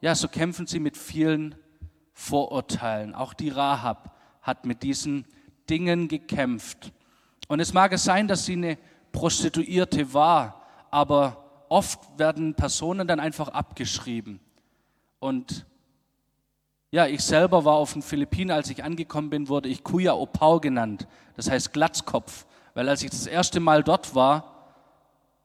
ja, 0.01 0.15
so 0.15 0.27
kämpfen 0.27 0.67
sie 0.67 0.79
mit 0.79 0.97
vielen 0.97 1.55
Vorurteilen. 2.13 3.15
Auch 3.15 3.33
die 3.33 3.49
Rahab 3.49 4.15
hat 4.41 4.65
mit 4.65 4.83
diesen 4.83 5.25
Dingen 5.69 6.07
gekämpft. 6.07 6.91
Und 7.47 7.59
es 7.59 7.73
mag 7.73 7.93
es 7.93 8.03
sein, 8.03 8.27
dass 8.27 8.45
sie 8.45 8.53
eine 8.53 8.77
Prostituierte 9.11 10.13
war, 10.13 10.65
aber 10.91 11.65
oft 11.69 11.99
werden 12.17 12.55
Personen 12.55 13.07
dann 13.07 13.19
einfach 13.19 13.49
abgeschrieben. 13.49 14.39
Und 15.19 15.65
ja, 16.91 17.05
ich 17.05 17.21
selber 17.23 17.65
war 17.65 17.75
auf 17.75 17.93
den 17.93 18.01
Philippinen, 18.01 18.51
als 18.51 18.69
ich 18.69 18.83
angekommen 18.83 19.29
bin, 19.29 19.47
wurde 19.47 19.69
ich 19.69 19.83
Kuya 19.83 20.13
Opau 20.13 20.59
genannt. 20.59 21.07
Das 21.35 21.49
heißt 21.49 21.71
Glatzkopf. 21.71 22.45
Weil 22.73 22.89
als 22.89 23.03
ich 23.03 23.11
das 23.11 23.27
erste 23.27 23.59
Mal 23.59 23.83
dort 23.83 24.15
war, 24.15 24.55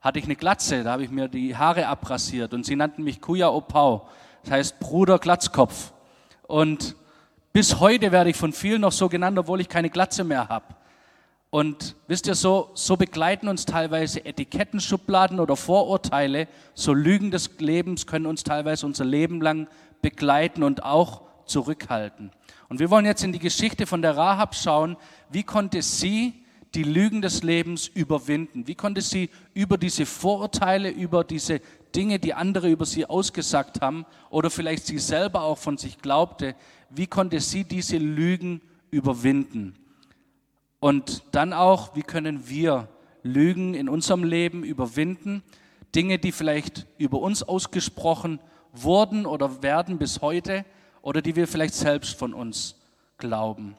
hatte 0.00 0.18
ich 0.18 0.24
eine 0.24 0.36
Glatze, 0.36 0.84
da 0.84 0.92
habe 0.92 1.04
ich 1.04 1.10
mir 1.10 1.28
die 1.28 1.56
Haare 1.56 1.86
abrasiert 1.86 2.52
und 2.52 2.64
sie 2.64 2.76
nannten 2.76 3.02
mich 3.02 3.20
Kuya 3.20 3.48
Opau. 3.48 4.08
Das 4.42 4.52
heißt 4.52 4.80
Bruder 4.80 5.18
Glatzkopf. 5.18 5.92
Und 6.46 6.94
bis 7.52 7.80
heute 7.80 8.12
werde 8.12 8.30
ich 8.30 8.36
von 8.36 8.52
vielen 8.52 8.82
noch 8.82 8.92
so 8.92 9.08
genannt, 9.08 9.38
obwohl 9.38 9.60
ich 9.60 9.68
keine 9.68 9.90
Glatze 9.90 10.24
mehr 10.24 10.48
habe. 10.48 10.66
Und 11.50 11.94
wisst 12.08 12.26
ihr, 12.26 12.34
so, 12.34 12.70
so 12.74 12.96
begleiten 12.96 13.48
uns 13.48 13.64
teilweise 13.64 14.24
Etikettenschubladen 14.24 15.38
oder 15.38 15.56
Vorurteile, 15.56 16.48
so 16.74 16.92
Lügen 16.92 17.30
des 17.30 17.58
Lebens 17.58 18.06
können 18.06 18.26
uns 18.26 18.42
teilweise 18.42 18.86
unser 18.86 19.04
Leben 19.04 19.40
lang 19.40 19.68
begleiten 20.02 20.62
und 20.64 20.84
auch 20.84 21.22
zurückhalten. 21.46 22.30
Und 22.68 22.78
wir 22.80 22.90
wollen 22.90 23.04
jetzt 23.04 23.24
in 23.24 23.32
die 23.32 23.38
Geschichte 23.38 23.86
von 23.86 24.02
der 24.02 24.16
Rahab 24.16 24.54
schauen, 24.54 24.96
wie 25.30 25.42
konnte 25.42 25.82
sie 25.82 26.44
die 26.74 26.82
Lügen 26.82 27.22
des 27.22 27.42
Lebens 27.42 27.86
überwinden? 27.86 28.66
Wie 28.66 28.74
konnte 28.74 29.00
sie 29.00 29.30
über 29.52 29.78
diese 29.78 30.06
Vorurteile, 30.06 30.90
über 30.90 31.24
diese 31.24 31.60
Dinge, 31.94 32.18
die 32.18 32.34
andere 32.34 32.70
über 32.70 32.84
sie 32.84 33.06
ausgesagt 33.06 33.80
haben 33.80 34.04
oder 34.30 34.50
vielleicht 34.50 34.86
sie 34.86 34.98
selber 34.98 35.42
auch 35.42 35.58
von 35.58 35.78
sich 35.78 35.98
glaubte, 35.98 36.56
wie 36.90 37.06
konnte 37.06 37.40
sie 37.40 37.64
diese 37.64 37.98
Lügen 37.98 38.60
überwinden? 38.90 39.76
Und 40.80 41.22
dann 41.32 41.52
auch, 41.52 41.94
wie 41.96 42.02
können 42.02 42.48
wir 42.48 42.88
Lügen 43.22 43.74
in 43.74 43.88
unserem 43.88 44.24
Leben 44.24 44.64
überwinden? 44.64 45.42
Dinge, 45.94 46.18
die 46.18 46.32
vielleicht 46.32 46.86
über 46.98 47.20
uns 47.20 47.42
ausgesprochen 47.42 48.40
wurden 48.72 49.26
oder 49.26 49.62
werden 49.62 49.98
bis 49.98 50.20
heute, 50.20 50.64
oder 51.04 51.20
die 51.20 51.36
wir 51.36 51.46
vielleicht 51.46 51.74
selbst 51.74 52.18
von 52.18 52.32
uns 52.32 52.76
glauben. 53.18 53.76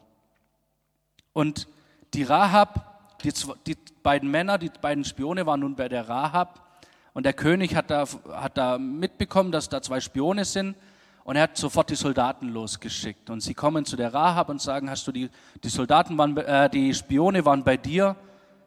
Und 1.32 1.66
die 2.14 2.22
Rahab, 2.22 3.18
die, 3.24 3.32
die 3.66 3.76
beiden 4.04 4.30
Männer, 4.30 4.58
die 4.58 4.70
beiden 4.80 5.04
Spione 5.04 5.44
waren 5.44 5.58
nun 5.58 5.74
bei 5.74 5.88
der 5.88 6.08
Rahab 6.08 6.80
und 7.14 7.26
der 7.26 7.32
König 7.32 7.74
hat 7.74 7.90
da, 7.90 8.06
hat 8.30 8.56
da 8.56 8.78
mitbekommen, 8.78 9.50
dass 9.50 9.68
da 9.68 9.82
zwei 9.82 9.98
Spione 9.98 10.44
sind 10.44 10.76
und 11.24 11.34
er 11.34 11.42
hat 11.42 11.56
sofort 11.56 11.90
die 11.90 11.96
Soldaten 11.96 12.50
losgeschickt. 12.50 13.28
Und 13.28 13.40
sie 13.40 13.54
kommen 13.54 13.84
zu 13.84 13.96
der 13.96 14.14
Rahab 14.14 14.48
und 14.48 14.62
sagen, 14.62 14.88
hast 14.88 15.04
du 15.08 15.10
die, 15.10 15.28
die 15.64 15.68
Soldaten 15.68 16.16
waren, 16.16 16.36
äh, 16.36 16.70
die 16.70 16.94
Spione 16.94 17.44
waren 17.44 17.64
bei 17.64 17.76
dir, 17.76 18.14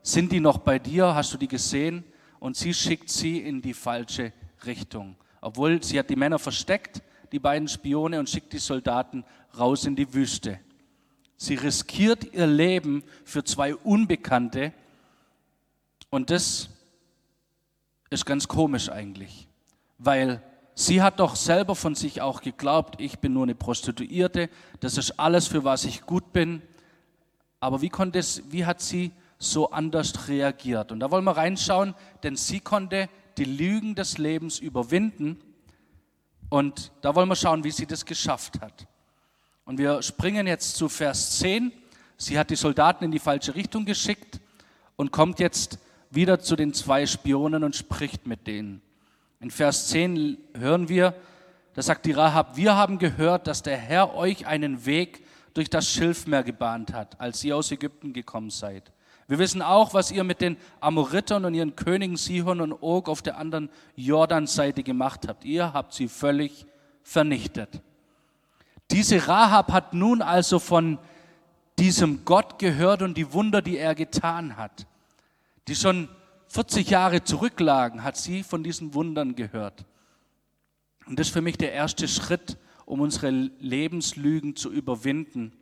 sind 0.02 0.34
die 0.34 0.42
noch 0.42 0.58
bei 0.58 0.80
dir, 0.80 1.16
hast 1.16 1.34
du 1.34 1.38
die 1.38 1.48
gesehen? 1.48 2.04
Und 2.42 2.58
sie 2.58 2.74
schickt 2.74 3.10
sie 3.10 3.38
in 3.38 3.62
die 3.62 3.74
falsche 3.74 4.34
Richtung. 4.66 5.16
Obwohl 5.40 5.82
sie 5.82 5.98
hat 5.98 6.10
die 6.10 6.18
Männer 6.18 6.40
versteckt, 6.40 7.02
die 7.32 7.40
beiden 7.40 7.68
Spione 7.68 8.20
und 8.20 8.30
schickt 8.30 8.54
die 8.54 8.60
Soldaten 8.60 9.24
raus 9.58 9.86
in 9.86 9.96
die 9.96 10.14
Wüste. 10.14 10.60
Sie 11.38 11.56
riskiert 11.56 12.34
ihr 12.34 12.48
Leben 12.48 13.04
für 13.24 13.44
zwei 13.44 13.76
Unbekannte 13.76 14.74
und 16.10 16.30
das 16.30 16.70
ist 18.10 18.26
ganz 18.26 18.48
komisch 18.48 18.90
eigentlich, 18.90 19.48
weil 19.98 20.42
sie 20.74 21.02
hat 21.02 21.20
doch 21.20 21.36
selber 21.36 21.76
von 21.76 21.96
sich 21.96 22.22
auch 22.22 22.42
geglaubt, 22.42 23.00
ich 23.00 23.20
bin 23.20 23.34
nur 23.34 23.44
eine 23.44 23.56
Prostituierte, 23.56 24.50
das 24.80 24.98
ist 24.98 25.20
alles, 25.20 25.48
für 25.48 25.64
was 25.64 25.86
ich 25.86 26.06
gut 26.06 26.34
bin. 26.34 26.62
Aber 27.60 27.82
wie, 27.82 27.90
konnte 27.90 28.20
es, 28.20 28.44
wie 28.52 28.66
hat 28.66 28.82
sie 28.82 29.12
so 29.38 29.72
anders 29.72 30.28
reagiert? 30.28 30.92
Und 30.92 31.00
da 31.02 31.12
wollen 31.12 31.26
wir 31.26 31.38
reinschauen, 31.38 31.94
denn 32.24 32.36
sie 32.36 32.60
konnte 32.62 33.10
die 33.38 33.46
Lügen 33.46 33.96
des 33.96 34.18
Lebens 34.18 34.60
überwinden 34.60 35.40
und 36.50 36.92
da 37.02 37.14
wollen 37.16 37.30
wir 37.30 37.36
schauen, 37.36 37.64
wie 37.64 37.72
sie 37.72 37.86
das 37.86 38.06
geschafft 38.06 38.60
hat. 38.62 38.88
Und 39.66 39.78
wir 39.78 40.02
springen 40.02 40.48
jetzt 40.48 40.76
zu 40.76 40.90
Vers 40.90 41.38
10. 41.40 41.72
Sie 42.18 42.40
hat 42.40 42.50
die 42.50 42.56
Soldaten 42.56 43.06
in 43.06 43.12
die 43.12 43.20
falsche 43.20 43.54
Richtung 43.54 43.86
geschickt 43.86 44.40
und 44.96 45.12
kommt 45.12 45.40
jetzt 45.40 45.78
wieder 46.10 46.40
zu 46.40 46.56
den 46.56 46.74
zwei 46.74 47.06
Spionen 47.06 47.64
und 47.64 47.76
spricht 47.76 48.26
mit 48.26 48.48
denen. 48.48 48.82
In 49.40 49.52
Vers 49.52 49.88
10 49.90 50.38
hören 50.58 50.90
wir, 50.90 51.14
da 51.76 51.82
sagt 51.84 52.06
die 52.06 52.12
Rahab, 52.12 52.58
wir 52.58 52.76
haben 52.76 52.98
gehört, 52.98 53.48
dass 53.48 53.62
der 53.62 53.78
Herr 53.78 54.16
euch 54.16 54.48
einen 54.48 54.86
Weg 54.86 55.24
durch 55.54 55.70
das 55.70 55.90
Schilfmeer 55.90 56.44
gebahnt 56.44 56.94
hat, 56.94 57.20
als 57.22 57.44
ihr 57.44 57.56
aus 57.56 57.72
Ägypten 57.72 58.12
gekommen 58.12 58.50
seid. 58.50 58.92
Wir 59.30 59.38
wissen 59.38 59.62
auch, 59.62 59.94
was 59.94 60.10
ihr 60.10 60.24
mit 60.24 60.42
den 60.42 60.58
Amoritern 60.80 61.46
und 61.46 61.54
ihren 61.54 61.76
Königen 61.76 62.18
Sihon 62.18 62.62
und 62.62 62.74
Og 62.74 63.08
auf 63.08 63.22
der 63.22 63.38
anderen 63.38 63.70
Jordanseite 63.96 64.82
gemacht 64.82 65.28
habt. 65.28 65.46
Ihr 65.46 65.72
habt 65.72 65.94
sie 65.94 66.08
völlig 66.08 66.66
vernichtet. 67.04 67.80
Diese 68.90 69.28
Rahab 69.28 69.72
hat 69.72 69.94
nun 69.94 70.24
also 70.24 70.58
von 70.58 70.98
diesem 71.78 72.26
Gott 72.26 72.58
gehört 72.58 73.04
und 73.04 73.16
die 73.18 73.32
Wunder, 73.32 73.62
die 73.62 73.78
er 73.78 73.94
getan 73.94 74.58
hat, 74.58 74.88
die 75.68 75.76
schon 75.76 76.10
40 76.48 76.90
Jahre 76.90 77.24
zurücklagen, 77.24 78.04
hat 78.04 78.18
sie 78.18 78.42
von 78.42 78.64
diesen 78.64 78.96
Wundern 78.96 79.36
gehört. 79.36 79.86
Und 81.06 81.20
das 81.20 81.28
ist 81.28 81.34
für 81.34 81.44
mich 81.44 81.58
der 81.60 81.72
erste 81.72 82.08
Schritt, 82.08 82.58
um 82.88 83.00
unsere 83.00 83.30
Lebenslügen 83.30 84.56
zu 84.56 84.72
überwinden. 84.72 85.54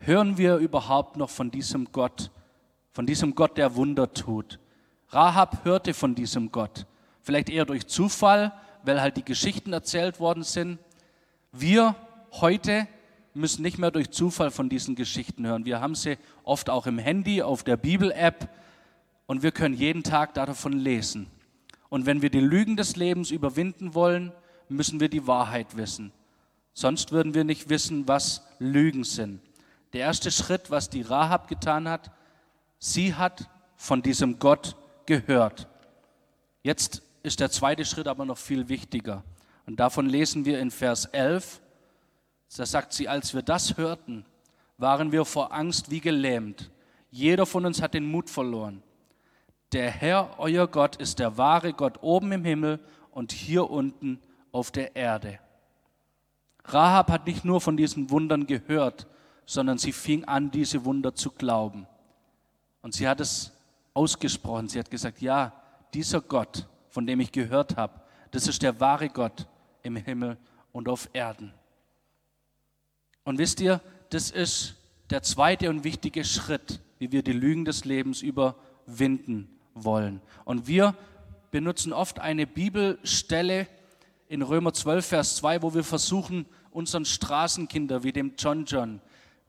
Hören 0.00 0.38
wir 0.38 0.56
überhaupt 0.56 1.16
noch 1.16 1.30
von 1.30 1.52
diesem 1.52 1.92
Gott, 1.92 2.32
von 2.98 3.06
diesem 3.06 3.36
Gott, 3.36 3.56
der 3.56 3.76
Wunder 3.76 4.12
tut. 4.12 4.58
Rahab 5.10 5.64
hörte 5.64 5.94
von 5.94 6.16
diesem 6.16 6.50
Gott, 6.50 6.84
vielleicht 7.22 7.48
eher 7.48 7.64
durch 7.64 7.86
Zufall, 7.86 8.52
weil 8.82 9.00
halt 9.00 9.16
die 9.16 9.24
Geschichten 9.24 9.72
erzählt 9.72 10.18
worden 10.18 10.42
sind. 10.42 10.80
Wir 11.52 11.94
heute 12.32 12.88
müssen 13.34 13.62
nicht 13.62 13.78
mehr 13.78 13.92
durch 13.92 14.10
Zufall 14.10 14.50
von 14.50 14.68
diesen 14.68 14.96
Geschichten 14.96 15.46
hören. 15.46 15.64
Wir 15.64 15.80
haben 15.80 15.94
sie 15.94 16.18
oft 16.42 16.70
auch 16.70 16.88
im 16.88 16.98
Handy, 16.98 17.40
auf 17.40 17.62
der 17.62 17.76
Bibel-App 17.76 18.48
und 19.26 19.44
wir 19.44 19.52
können 19.52 19.76
jeden 19.76 20.02
Tag 20.02 20.34
davon 20.34 20.72
lesen. 20.72 21.30
Und 21.90 22.04
wenn 22.04 22.20
wir 22.20 22.30
die 22.30 22.40
Lügen 22.40 22.76
des 22.76 22.96
Lebens 22.96 23.30
überwinden 23.30 23.94
wollen, 23.94 24.32
müssen 24.68 24.98
wir 24.98 25.08
die 25.08 25.28
Wahrheit 25.28 25.76
wissen. 25.76 26.10
Sonst 26.74 27.12
würden 27.12 27.32
wir 27.32 27.44
nicht 27.44 27.68
wissen, 27.68 28.08
was 28.08 28.42
Lügen 28.58 29.04
sind. 29.04 29.40
Der 29.92 30.00
erste 30.00 30.32
Schritt, 30.32 30.72
was 30.72 30.90
die 30.90 31.02
Rahab 31.02 31.46
getan 31.46 31.88
hat, 31.88 32.10
Sie 32.78 33.14
hat 33.14 33.48
von 33.76 34.02
diesem 34.02 34.38
Gott 34.38 34.76
gehört. 35.06 35.68
Jetzt 36.62 37.02
ist 37.22 37.40
der 37.40 37.50
zweite 37.50 37.84
Schritt 37.84 38.08
aber 38.08 38.24
noch 38.24 38.38
viel 38.38 38.68
wichtiger. 38.68 39.24
Und 39.66 39.80
davon 39.80 40.06
lesen 40.06 40.44
wir 40.44 40.60
in 40.60 40.70
Vers 40.70 41.06
11. 41.06 41.60
Da 42.56 42.66
sagt 42.66 42.92
sie, 42.92 43.08
als 43.08 43.34
wir 43.34 43.42
das 43.42 43.76
hörten, 43.76 44.24
waren 44.78 45.12
wir 45.12 45.24
vor 45.24 45.52
Angst 45.52 45.90
wie 45.90 46.00
gelähmt. 46.00 46.70
Jeder 47.10 47.46
von 47.46 47.66
uns 47.66 47.82
hat 47.82 47.94
den 47.94 48.06
Mut 48.06 48.30
verloren. 48.30 48.82
Der 49.72 49.90
Herr, 49.90 50.38
euer 50.38 50.66
Gott, 50.66 50.96
ist 50.96 51.18
der 51.18 51.36
wahre 51.36 51.72
Gott 51.72 52.02
oben 52.02 52.32
im 52.32 52.44
Himmel 52.44 52.80
und 53.10 53.32
hier 53.32 53.68
unten 53.68 54.20
auf 54.52 54.70
der 54.70 54.96
Erde. 54.96 55.38
Rahab 56.64 57.10
hat 57.10 57.26
nicht 57.26 57.44
nur 57.44 57.60
von 57.60 57.76
diesen 57.76 58.10
Wundern 58.10 58.46
gehört, 58.46 59.06
sondern 59.44 59.78
sie 59.78 59.92
fing 59.92 60.24
an, 60.24 60.50
diese 60.50 60.84
Wunder 60.84 61.14
zu 61.14 61.30
glauben. 61.30 61.86
Und 62.82 62.94
sie 62.94 63.08
hat 63.08 63.20
es 63.20 63.52
ausgesprochen. 63.94 64.68
Sie 64.68 64.78
hat 64.78 64.90
gesagt, 64.90 65.20
ja, 65.20 65.52
dieser 65.94 66.20
Gott, 66.20 66.66
von 66.90 67.06
dem 67.06 67.20
ich 67.20 67.32
gehört 67.32 67.76
habe, 67.76 68.00
das 68.30 68.46
ist 68.46 68.62
der 68.62 68.78
wahre 68.80 69.08
Gott 69.08 69.46
im 69.82 69.96
Himmel 69.96 70.36
und 70.72 70.88
auf 70.88 71.08
Erden. 71.12 71.52
Und 73.24 73.38
wisst 73.38 73.60
ihr, 73.60 73.80
das 74.10 74.30
ist 74.30 74.76
der 75.10 75.22
zweite 75.22 75.70
und 75.70 75.84
wichtige 75.84 76.24
Schritt, 76.24 76.80
wie 76.98 77.12
wir 77.12 77.22
die 77.22 77.32
Lügen 77.32 77.64
des 77.64 77.84
Lebens 77.84 78.22
überwinden 78.22 79.48
wollen. 79.74 80.20
Und 80.44 80.66
wir 80.66 80.94
benutzen 81.50 81.92
oft 81.92 82.20
eine 82.20 82.46
Bibelstelle 82.46 83.66
in 84.28 84.42
Römer 84.42 84.72
12, 84.72 85.06
Vers 85.06 85.36
2, 85.36 85.62
wo 85.62 85.74
wir 85.74 85.84
versuchen, 85.84 86.46
unseren 86.70 87.04
Straßenkinder 87.04 88.02
wie 88.02 88.12
dem 88.12 88.34
John 88.36 88.64
John, 88.66 89.00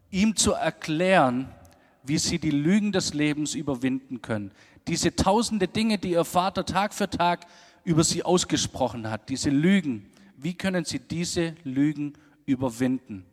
ihm 0.10 0.36
zu 0.36 0.54
erklären, 0.54 1.54
wie 2.04 2.18
sie 2.18 2.40
die 2.40 2.52
Lügen 2.52 2.92
des 2.92 3.14
Lebens 3.14 3.56
überwinden 3.56 4.22
können. 4.22 4.52
Diese 4.88 5.16
tausende 5.16 5.68
Dinge, 5.68 5.98
die 5.98 6.12
ihr 6.12 6.26
Vater 6.26 6.66
Tag 6.66 6.94
für 6.94 7.10
Tag 7.10 7.46
über 7.84 8.04
sie 8.04 8.24
ausgesprochen 8.24 9.10
hat, 9.10 9.30
diese 9.30 9.50
Lügen, 9.50 10.10
wie 10.38 10.54
können 10.54 10.86
sie 10.86 11.00
diese 11.00 11.56
Lügen 11.64 12.14
überwinden? 12.46 13.26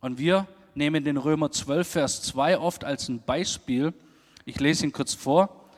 Und 0.00 0.18
wir 0.18 0.46
nehmen 0.74 1.04
den 1.04 1.16
Römer 1.16 1.50
12, 1.50 1.88
Vers 1.88 2.22
2 2.22 2.58
oft 2.58 2.84
als 2.84 3.08
ein 3.08 3.20
Beispiel. 3.20 3.92
Ich 4.44 4.58
lese 4.60 4.86
ihn 4.86 4.92
kurz 4.92 5.14
vor. 5.14 5.70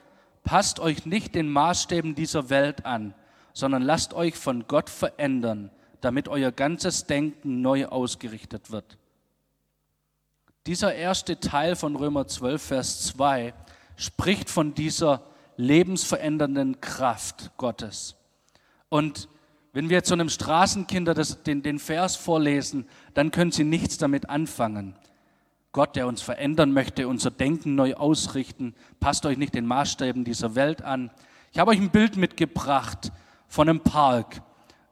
Passt 0.44 0.78
euch 0.78 1.06
nicht 1.06 1.34
den 1.34 1.50
Maßstäben 1.50 2.14
dieser 2.14 2.50
Welt 2.50 2.86
an, 2.86 3.14
sondern 3.52 3.82
lasst 3.82 4.14
euch 4.14 4.36
von 4.36 4.66
Gott 4.68 4.88
verändern, 4.88 5.70
damit 6.00 6.28
euer 6.28 6.52
ganzes 6.52 7.06
Denken 7.06 7.60
neu 7.60 7.86
ausgerichtet 7.86 8.70
wird. 8.70 8.96
Dieser 10.70 10.94
erste 10.94 11.40
Teil 11.40 11.74
von 11.74 11.96
Römer 11.96 12.28
12, 12.28 12.62
Vers 12.62 13.02
2 13.06 13.54
spricht 13.96 14.48
von 14.48 14.72
dieser 14.72 15.24
lebensverändernden 15.56 16.80
Kraft 16.80 17.50
Gottes. 17.56 18.14
Und 18.88 19.28
wenn 19.72 19.90
wir 19.90 20.00
so 20.04 20.14
einem 20.14 20.28
Straßenkinder 20.28 21.12
das, 21.12 21.42
den, 21.42 21.64
den 21.64 21.80
Vers 21.80 22.14
vorlesen, 22.14 22.86
dann 23.14 23.32
können 23.32 23.50
sie 23.50 23.64
nichts 23.64 23.98
damit 23.98 24.30
anfangen. 24.30 24.94
Gott, 25.72 25.96
der 25.96 26.06
uns 26.06 26.22
verändern 26.22 26.70
möchte, 26.70 27.08
unser 27.08 27.32
Denken 27.32 27.74
neu 27.74 27.94
ausrichten, 27.94 28.76
passt 29.00 29.26
euch 29.26 29.38
nicht 29.38 29.56
den 29.56 29.66
Maßstäben 29.66 30.22
dieser 30.22 30.54
Welt 30.54 30.82
an. 30.82 31.10
Ich 31.50 31.58
habe 31.58 31.72
euch 31.72 31.80
ein 31.80 31.90
Bild 31.90 32.16
mitgebracht 32.16 33.10
von 33.48 33.68
einem 33.68 33.80
Park. 33.80 34.40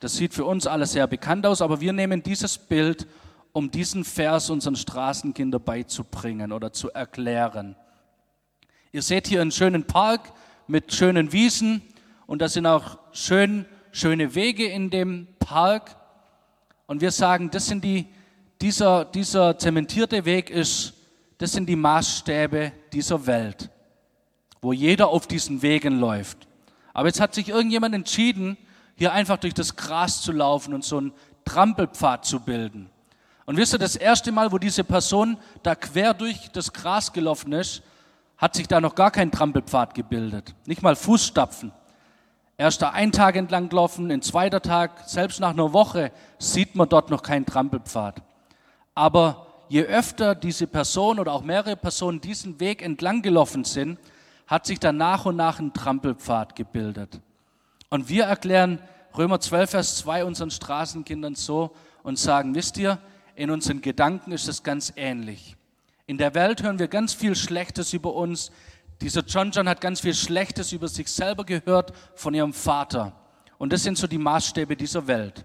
Das 0.00 0.16
sieht 0.16 0.34
für 0.34 0.44
uns 0.44 0.66
alles 0.66 0.90
sehr 0.90 1.06
bekannt 1.06 1.46
aus, 1.46 1.62
aber 1.62 1.80
wir 1.80 1.92
nehmen 1.92 2.24
dieses 2.24 2.58
Bild 2.58 3.06
um 3.52 3.70
diesen 3.70 4.04
Vers 4.04 4.50
unseren 4.50 4.76
Straßenkindern 4.76 5.62
beizubringen 5.62 6.52
oder 6.52 6.72
zu 6.72 6.90
erklären. 6.90 7.76
Ihr 8.92 9.02
seht 9.02 9.28
hier 9.28 9.40
einen 9.40 9.52
schönen 9.52 9.84
Park 9.84 10.32
mit 10.66 10.92
schönen 10.92 11.32
Wiesen 11.32 11.82
und 12.26 12.42
da 12.42 12.48
sind 12.48 12.66
auch 12.66 12.98
schön, 13.12 13.66
schöne 13.90 14.34
Wege 14.34 14.66
in 14.66 14.90
dem 14.90 15.28
Park. 15.38 15.96
Und 16.86 17.00
wir 17.00 17.10
sagen, 17.10 17.50
das 17.50 17.66
sind 17.66 17.84
die, 17.84 18.06
dieser, 18.60 19.04
dieser 19.04 19.58
zementierte 19.58 20.24
Weg 20.24 20.50
ist, 20.50 20.94
das 21.38 21.52
sind 21.52 21.68
die 21.68 21.76
Maßstäbe 21.76 22.72
dieser 22.92 23.26
Welt, 23.26 23.70
wo 24.60 24.72
jeder 24.72 25.08
auf 25.08 25.26
diesen 25.26 25.62
Wegen 25.62 26.00
läuft. 26.00 26.48
Aber 26.92 27.08
jetzt 27.08 27.20
hat 27.20 27.34
sich 27.34 27.48
irgendjemand 27.48 27.94
entschieden, 27.94 28.56
hier 28.96 29.12
einfach 29.12 29.36
durch 29.36 29.54
das 29.54 29.76
Gras 29.76 30.22
zu 30.22 30.32
laufen 30.32 30.74
und 30.74 30.84
so 30.84 30.98
einen 30.98 31.12
Trampelpfad 31.44 32.24
zu 32.24 32.40
bilden. 32.40 32.90
Und 33.48 33.56
wisst 33.56 33.72
ihr, 33.72 33.78
das 33.78 33.96
erste 33.96 34.30
Mal, 34.30 34.52
wo 34.52 34.58
diese 34.58 34.84
Person 34.84 35.38
da 35.62 35.74
quer 35.74 36.12
durch 36.12 36.50
das 36.52 36.70
Gras 36.70 37.14
gelaufen 37.14 37.54
ist, 37.54 37.80
hat 38.36 38.54
sich 38.54 38.68
da 38.68 38.78
noch 38.78 38.94
gar 38.94 39.10
kein 39.10 39.32
Trampelpfad 39.32 39.94
gebildet. 39.94 40.54
Nicht 40.66 40.82
mal 40.82 40.94
Fußstapfen. 40.94 41.72
Erst 42.58 42.82
da 42.82 42.90
einen 42.90 43.10
Tag 43.10 43.36
entlang 43.36 43.70
gelaufen, 43.70 44.10
ein 44.10 44.20
zweiter 44.20 44.60
Tag, 44.60 45.08
selbst 45.08 45.40
nach 45.40 45.52
einer 45.52 45.72
Woche 45.72 46.12
sieht 46.36 46.74
man 46.74 46.90
dort 46.90 47.08
noch 47.08 47.22
keinen 47.22 47.46
Trampelpfad. 47.46 48.20
Aber 48.94 49.46
je 49.70 49.82
öfter 49.82 50.34
diese 50.34 50.66
Person 50.66 51.18
oder 51.18 51.32
auch 51.32 51.42
mehrere 51.42 51.76
Personen 51.76 52.20
diesen 52.20 52.60
Weg 52.60 52.82
entlang 52.82 53.22
gelaufen 53.22 53.64
sind, 53.64 53.98
hat 54.46 54.66
sich 54.66 54.78
dann 54.78 54.98
nach 54.98 55.24
und 55.24 55.36
nach 55.36 55.58
ein 55.58 55.72
Trampelpfad 55.72 56.54
gebildet. 56.54 57.18
Und 57.88 58.10
wir 58.10 58.24
erklären 58.24 58.78
Römer 59.16 59.40
12, 59.40 59.70
Vers 59.70 59.96
2 59.96 60.26
unseren 60.26 60.50
Straßenkindern 60.50 61.34
so 61.34 61.70
und 62.02 62.18
sagen, 62.18 62.54
wisst 62.54 62.76
ihr, 62.76 62.98
in 63.38 63.52
unseren 63.52 63.80
Gedanken 63.80 64.32
ist 64.32 64.48
es 64.48 64.64
ganz 64.64 64.92
ähnlich. 64.96 65.56
In 66.06 66.18
der 66.18 66.34
Welt 66.34 66.64
hören 66.64 66.80
wir 66.80 66.88
ganz 66.88 67.14
viel 67.14 67.36
Schlechtes 67.36 67.92
über 67.92 68.12
uns. 68.14 68.50
Dieser 69.00 69.20
John 69.24 69.52
John 69.52 69.68
hat 69.68 69.80
ganz 69.80 70.00
viel 70.00 70.14
Schlechtes 70.14 70.72
über 70.72 70.88
sich 70.88 71.06
selber 71.06 71.44
gehört 71.44 71.92
von 72.16 72.34
ihrem 72.34 72.52
Vater. 72.52 73.12
Und 73.56 73.72
das 73.72 73.84
sind 73.84 73.96
so 73.96 74.08
die 74.08 74.18
Maßstäbe 74.18 74.74
dieser 74.74 75.06
Welt. 75.06 75.44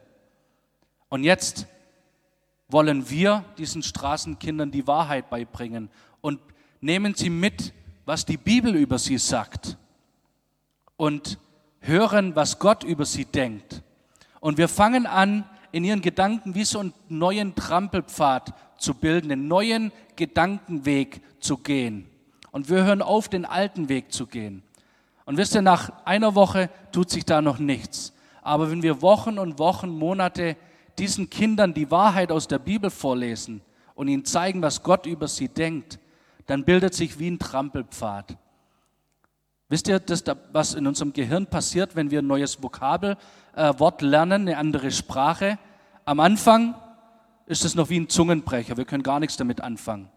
Und 1.08 1.24
jetzt 1.24 1.68
wollen 2.68 3.08
wir 3.12 3.46
diesen 3.60 3.84
Straßenkindern 3.84 4.72
die 4.72 4.88
Wahrheit 4.88 5.30
beibringen 5.30 5.92
und 6.20 6.40
nehmen 6.82 7.14
sie 7.14 7.30
mit, 7.30 7.74
was 8.06 8.26
die 8.26 8.38
Bibel 8.38 8.76
über 8.76 8.98
sie 8.98 9.20
sagt 9.20 9.78
und 10.98 11.38
hören, 11.80 12.36
was 12.36 12.58
Gott 12.58 12.84
über 12.84 13.06
sie 13.06 13.26
denkt. 13.26 13.84
Und 14.40 14.58
wir 14.58 14.68
fangen 14.68 15.06
an, 15.06 15.48
in 15.74 15.84
ihren 15.84 16.02
Gedanken 16.02 16.54
wie 16.56 16.64
so 16.64 16.80
einen 16.80 16.94
neuen 17.10 17.56
Trampelpfad 17.56 18.54
zu 18.78 18.94
bilden, 18.94 19.32
einen 19.32 19.48
neuen 19.48 19.92
Gedankenweg 20.16 21.22
zu 21.40 21.58
gehen. 21.58 22.08
Und 22.52 22.70
wir 22.70 22.86
hören 22.86 23.02
auf, 23.02 23.28
den 23.28 23.44
alten 23.44 23.90
Weg 23.90 24.14
zu 24.14 24.28
gehen. 24.28 24.62
Und 25.26 25.38
wisst 25.38 25.56
ihr, 25.56 25.64
nach 25.64 26.06
einer 26.06 26.36
Woche 26.36 26.70
tut 26.92 27.10
sich 27.10 27.26
da 27.26 27.42
noch 27.42 27.58
nichts. 27.58 28.14
Aber 28.44 28.70
wenn 28.70 28.84
wir 28.84 29.02
Wochen 29.02 29.40
und 29.40 29.58
Wochen, 29.58 29.90
Monate 29.90 30.58
diesen 31.00 31.32
Kindern 31.32 31.74
die 31.74 31.90
Wahrheit 31.90 32.32
aus 32.32 32.48
der 32.48 32.60
Bibel 32.60 32.92
vorlesen 32.92 33.62
und 33.96 34.08
ihnen 34.08 34.26
zeigen, 34.26 34.62
was 34.62 34.84
Gott 34.84 35.08
über 35.08 35.28
sie 35.28 35.48
denkt, 35.48 35.98
dann 36.46 36.66
bildet 36.66 36.94
sich 36.94 37.18
wie 37.18 37.32
ein 37.32 37.40
Trampelpfad. 37.40 38.38
Wisst 39.74 39.88
ihr, 39.88 40.00
das, 40.00 40.24
was 40.52 40.76
in 40.76 40.86
unserem 40.86 41.14
Gehirn 41.14 41.48
passiert, 41.48 41.96
wenn 41.96 42.12
wir 42.12 42.20
ein 42.20 42.28
neues 42.28 42.62
Vokabelwort 42.62 44.04
äh, 44.04 44.06
lernen, 44.06 44.44
eine 44.44 44.58
andere 44.60 44.92
Sprache? 44.92 45.58
Am 46.06 46.20
Anfang 46.20 46.76
ist 47.48 47.66
es 47.66 47.74
noch 47.74 47.90
wie 47.90 48.00
ein 48.00 48.08
Zungenbrecher, 48.08 48.78
wir 48.78 48.86
können 48.86 49.02
gar 49.02 49.20
nichts 49.20 49.36
damit 49.36 49.62
anfangen. 49.62 50.10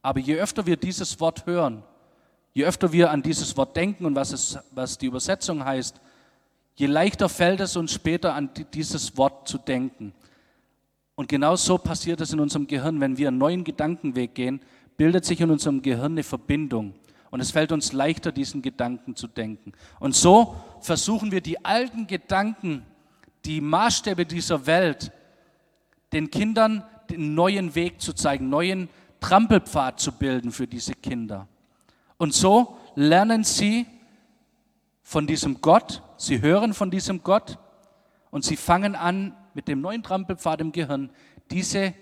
Aber 0.00 0.20
je 0.20 0.36
öfter 0.36 0.64
wir 0.64 0.78
dieses 0.78 1.20
Wort 1.20 1.44
hören, 1.44 1.82
je 2.54 2.64
öfter 2.64 2.92
wir 2.92 3.10
an 3.10 3.22
dieses 3.22 3.54
Wort 3.58 3.76
denken 3.76 4.06
und 4.06 4.14
was, 4.14 4.32
es, 4.32 4.58
was 4.70 4.96
die 4.96 5.04
Übersetzung 5.04 5.62
heißt, 5.66 6.00
je 6.76 6.86
leichter 6.86 7.28
fällt 7.28 7.60
es 7.60 7.76
uns 7.76 7.92
später 7.92 8.34
an 8.34 8.48
dieses 8.72 9.18
Wort 9.18 9.46
zu 9.46 9.58
denken. 9.58 10.14
Und 11.14 11.28
genau 11.28 11.56
so 11.56 11.76
passiert 11.76 12.22
es 12.22 12.32
in 12.32 12.40
unserem 12.40 12.66
Gehirn, 12.66 13.02
wenn 13.02 13.18
wir 13.18 13.28
einen 13.28 13.36
neuen 13.36 13.64
Gedankenweg 13.64 14.34
gehen, 14.34 14.62
bildet 14.96 15.26
sich 15.26 15.42
in 15.42 15.50
unserem 15.50 15.82
Gehirn 15.82 16.12
eine 16.12 16.22
Verbindung. 16.22 16.94
Und 17.34 17.40
es 17.40 17.50
fällt 17.50 17.72
uns 17.72 17.92
leichter, 17.92 18.30
diesen 18.30 18.62
Gedanken 18.62 19.16
zu 19.16 19.26
denken. 19.26 19.72
Und 19.98 20.14
so 20.14 20.54
versuchen 20.80 21.32
wir 21.32 21.40
die 21.40 21.64
alten 21.64 22.06
Gedanken, 22.06 22.86
die 23.44 23.60
Maßstäbe 23.60 24.24
dieser 24.24 24.66
Welt, 24.66 25.10
den 26.12 26.30
Kindern 26.30 26.84
den 27.10 27.34
neuen 27.34 27.74
Weg 27.74 28.00
zu 28.00 28.12
zeigen, 28.12 28.50
neuen 28.50 28.88
Trampelpfad 29.18 29.98
zu 29.98 30.12
bilden 30.12 30.52
für 30.52 30.68
diese 30.68 30.94
Kinder. 30.94 31.48
Und 32.18 32.34
so 32.34 32.78
lernen 32.94 33.42
sie 33.42 33.84
von 35.02 35.26
diesem 35.26 35.60
Gott, 35.60 36.04
sie 36.16 36.40
hören 36.40 36.72
von 36.72 36.92
diesem 36.92 37.24
Gott 37.24 37.58
und 38.30 38.44
sie 38.44 38.56
fangen 38.56 38.94
an, 38.94 39.34
mit 39.54 39.66
dem 39.66 39.80
neuen 39.80 40.04
Trampelpfad 40.04 40.60
im 40.60 40.70
Gehirn 40.70 41.10
diese 41.50 41.94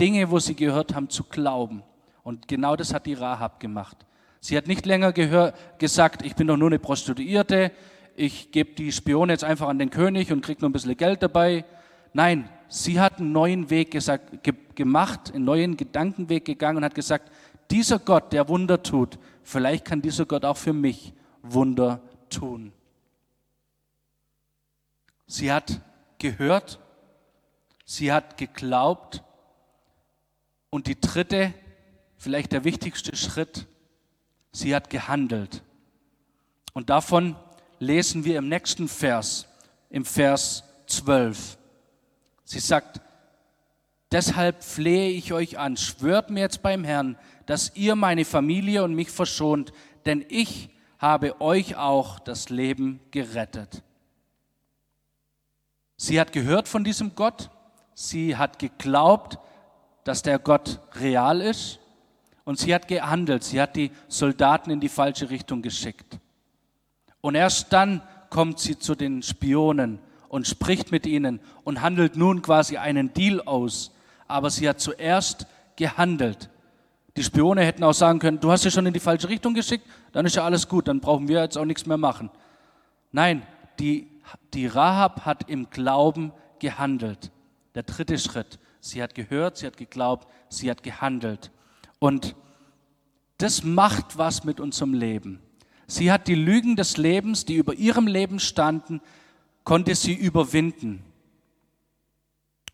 Dinge, 0.00 0.28
wo 0.28 0.40
sie 0.40 0.56
gehört 0.56 0.92
haben, 0.92 1.08
zu 1.08 1.22
glauben. 1.22 1.84
Und 2.24 2.48
genau 2.48 2.74
das 2.74 2.92
hat 2.92 3.06
die 3.06 3.14
Rahab 3.14 3.60
gemacht. 3.60 4.04
Sie 4.44 4.56
hat 4.56 4.66
nicht 4.66 4.86
länger 4.86 5.12
gehör, 5.12 5.54
gesagt, 5.78 6.26
ich 6.26 6.34
bin 6.34 6.48
doch 6.48 6.56
nur 6.56 6.68
eine 6.68 6.80
Prostituierte, 6.80 7.70
ich 8.16 8.50
gebe 8.50 8.72
die 8.72 8.90
Spione 8.90 9.32
jetzt 9.32 9.44
einfach 9.44 9.68
an 9.68 9.78
den 9.78 9.88
König 9.88 10.32
und 10.32 10.44
kriege 10.44 10.60
nur 10.60 10.68
ein 10.68 10.72
bisschen 10.72 10.96
Geld 10.96 11.22
dabei. 11.22 11.64
Nein, 12.12 12.48
sie 12.66 12.98
hat 12.98 13.20
einen 13.20 13.30
neuen 13.30 13.70
Weg 13.70 13.92
gesagt, 13.92 14.42
ge 14.42 14.54
gemacht, 14.74 15.32
einen 15.32 15.44
neuen 15.44 15.76
Gedankenweg 15.76 16.44
gegangen 16.44 16.78
und 16.78 16.84
hat 16.84 16.96
gesagt, 16.96 17.30
dieser 17.70 18.00
Gott, 18.00 18.32
der 18.32 18.48
Wunder 18.48 18.82
tut, 18.82 19.16
vielleicht 19.44 19.84
kann 19.84 20.02
dieser 20.02 20.26
Gott 20.26 20.44
auch 20.44 20.56
für 20.56 20.72
mich 20.72 21.12
Wunder 21.42 22.00
tun. 22.28 22.72
Sie 25.28 25.52
hat 25.52 25.80
gehört, 26.18 26.80
sie 27.84 28.12
hat 28.12 28.36
geglaubt 28.38 29.22
und 30.68 30.88
die 30.88 31.00
dritte, 31.00 31.54
vielleicht 32.16 32.50
der 32.50 32.64
wichtigste 32.64 33.14
Schritt, 33.14 33.68
sie 34.52 34.74
hat 34.74 34.90
gehandelt. 34.90 35.62
Und 36.74 36.90
davon 36.90 37.36
lesen 37.78 38.24
wir 38.24 38.38
im 38.38 38.48
nächsten 38.48 38.88
Vers, 38.88 39.46
im 39.90 40.04
Vers 40.04 40.64
12. 40.86 41.58
Sie 42.44 42.60
sagt, 42.60 43.00
deshalb 44.10 44.62
flehe 44.62 45.10
ich 45.10 45.32
euch 45.32 45.58
an, 45.58 45.76
schwört 45.76 46.30
mir 46.30 46.40
jetzt 46.40 46.62
beim 46.62 46.84
Herrn, 46.84 47.16
dass 47.46 47.74
ihr 47.74 47.96
meine 47.96 48.24
Familie 48.24 48.84
und 48.84 48.94
mich 48.94 49.10
verschont, 49.10 49.72
denn 50.04 50.24
ich 50.28 50.70
habe 50.98 51.40
euch 51.40 51.76
auch 51.76 52.20
das 52.20 52.48
Leben 52.48 53.00
gerettet. 53.10 53.82
Sie 55.96 56.20
hat 56.20 56.32
gehört 56.32 56.68
von 56.68 56.84
diesem 56.84 57.14
Gott, 57.14 57.50
sie 57.94 58.36
hat 58.36 58.58
geglaubt, 58.58 59.38
dass 60.04 60.22
der 60.22 60.38
Gott 60.38 60.80
real 60.94 61.40
ist 61.40 61.80
und 62.44 62.58
sie 62.58 62.74
hat 62.74 62.88
gehandelt, 62.88 63.44
sie 63.44 63.60
hat 63.60 63.76
die 63.76 63.90
Soldaten 64.08 64.70
in 64.70 64.80
die 64.80 64.88
falsche 64.88 65.30
Richtung 65.30 65.62
geschickt. 65.62 66.18
Und 67.20 67.34
erst 67.34 67.72
dann 67.72 68.02
kommt 68.30 68.58
sie 68.58 68.78
zu 68.78 68.94
den 68.94 69.22
Spionen 69.22 69.98
und 70.28 70.46
spricht 70.46 70.90
mit 70.90 71.06
ihnen 71.06 71.40
und 71.64 71.82
handelt 71.82 72.16
nun 72.16 72.42
quasi 72.42 72.78
einen 72.78 73.12
Deal 73.12 73.40
aus. 73.42 73.92
Aber 74.26 74.50
sie 74.50 74.68
hat 74.68 74.80
zuerst 74.80 75.46
gehandelt. 75.76 76.48
Die 77.16 77.22
Spione 77.22 77.62
hätten 77.62 77.84
auch 77.84 77.92
sagen 77.92 78.18
können, 78.18 78.40
du 78.40 78.50
hast 78.50 78.62
sie 78.62 78.70
schon 78.70 78.86
in 78.86 78.94
die 78.94 79.00
falsche 79.00 79.28
Richtung 79.28 79.52
geschickt, 79.52 79.86
dann 80.12 80.24
ist 80.24 80.36
ja 80.36 80.44
alles 80.44 80.66
gut, 80.66 80.88
dann 80.88 81.00
brauchen 81.00 81.28
wir 81.28 81.42
jetzt 81.42 81.58
auch 81.58 81.66
nichts 81.66 81.84
mehr 81.84 81.98
machen. 81.98 82.30
Nein, 83.10 83.42
die, 83.78 84.08
die 84.54 84.66
Rahab 84.66 85.26
hat 85.26 85.50
im 85.50 85.68
Glauben 85.68 86.32
gehandelt. 86.58 87.30
Der 87.74 87.82
dritte 87.82 88.18
Schritt. 88.18 88.58
Sie 88.80 89.02
hat 89.02 89.14
gehört, 89.14 89.58
sie 89.58 89.66
hat 89.66 89.76
geglaubt, 89.76 90.26
sie 90.48 90.70
hat 90.70 90.82
gehandelt. 90.82 91.50
Und 92.02 92.34
das 93.38 93.62
macht 93.62 94.18
was 94.18 94.42
mit 94.42 94.58
unserem 94.58 94.92
Leben. 94.92 95.38
Sie 95.86 96.10
hat 96.10 96.26
die 96.26 96.34
Lügen 96.34 96.74
des 96.74 96.96
Lebens, 96.96 97.44
die 97.44 97.54
über 97.54 97.74
ihrem 97.74 98.08
Leben 98.08 98.40
standen, 98.40 99.00
konnte 99.62 99.94
sie 99.94 100.12
überwinden. 100.12 101.04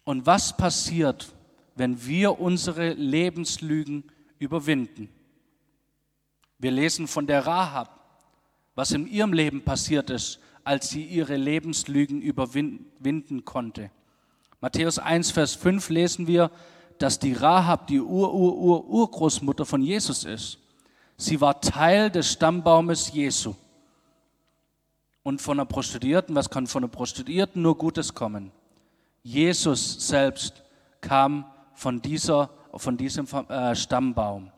Und 0.05 0.25
was 0.25 0.57
passiert, 0.57 1.35
wenn 1.77 2.07
wir 2.07 2.41
unsere 2.41 2.95
Lebenslügen 2.95 4.05
überwinden? 4.38 5.11
Wir 6.59 6.71
lesen 6.71 7.07
von 7.07 7.27
der 7.27 7.47
Rahab, 7.47 8.23
was 8.77 8.93
in 8.93 9.07
ihrem 9.07 9.35
Leben 9.35 9.61
passiert 9.61 10.09
ist, 10.09 10.41
als 10.64 10.88
sie 10.88 11.05
ihre 11.05 11.37
Lebenslügen 11.37 12.23
überwinden 12.23 13.45
konnte. 13.45 13.91
Matthäus 14.62 14.99
1, 14.99 15.33
Vers 15.33 15.55
5 15.55 15.91
lesen 15.91 16.27
wir, 16.27 16.51
dass 16.99 17.19
die 17.19 17.33
Rahab 17.33 17.87
die 17.87 18.01
Ur-Ur-Ur-Urgroßmutter 18.01 19.65
von 19.65 19.83
Jesus 19.83 20.25
ist. 20.25 20.59
Sie 21.17 21.41
war 21.41 21.61
Teil 21.61 22.11
des 22.11 22.33
Stammbaumes 22.33 23.13
Jesu. 23.13 23.55
Und 25.23 25.43
von 25.43 25.59
einer 25.59 25.67
Prostituierten, 25.67 26.35
was 26.35 26.49
kann 26.49 26.67
von 26.67 26.85
einer 26.85 26.91
Prostituierten 26.91 27.61
nur 27.61 27.77
Gutes 27.77 28.15
kommen? 28.15 28.53
Jesus 29.23 30.07
selbst 30.07 30.63
kam 31.01 31.45
von, 31.75 32.01
dieser, 32.01 32.51
von 32.75 32.97
diesem 32.97 33.27
äh, 33.49 33.75
Stammbaum. 33.75 34.51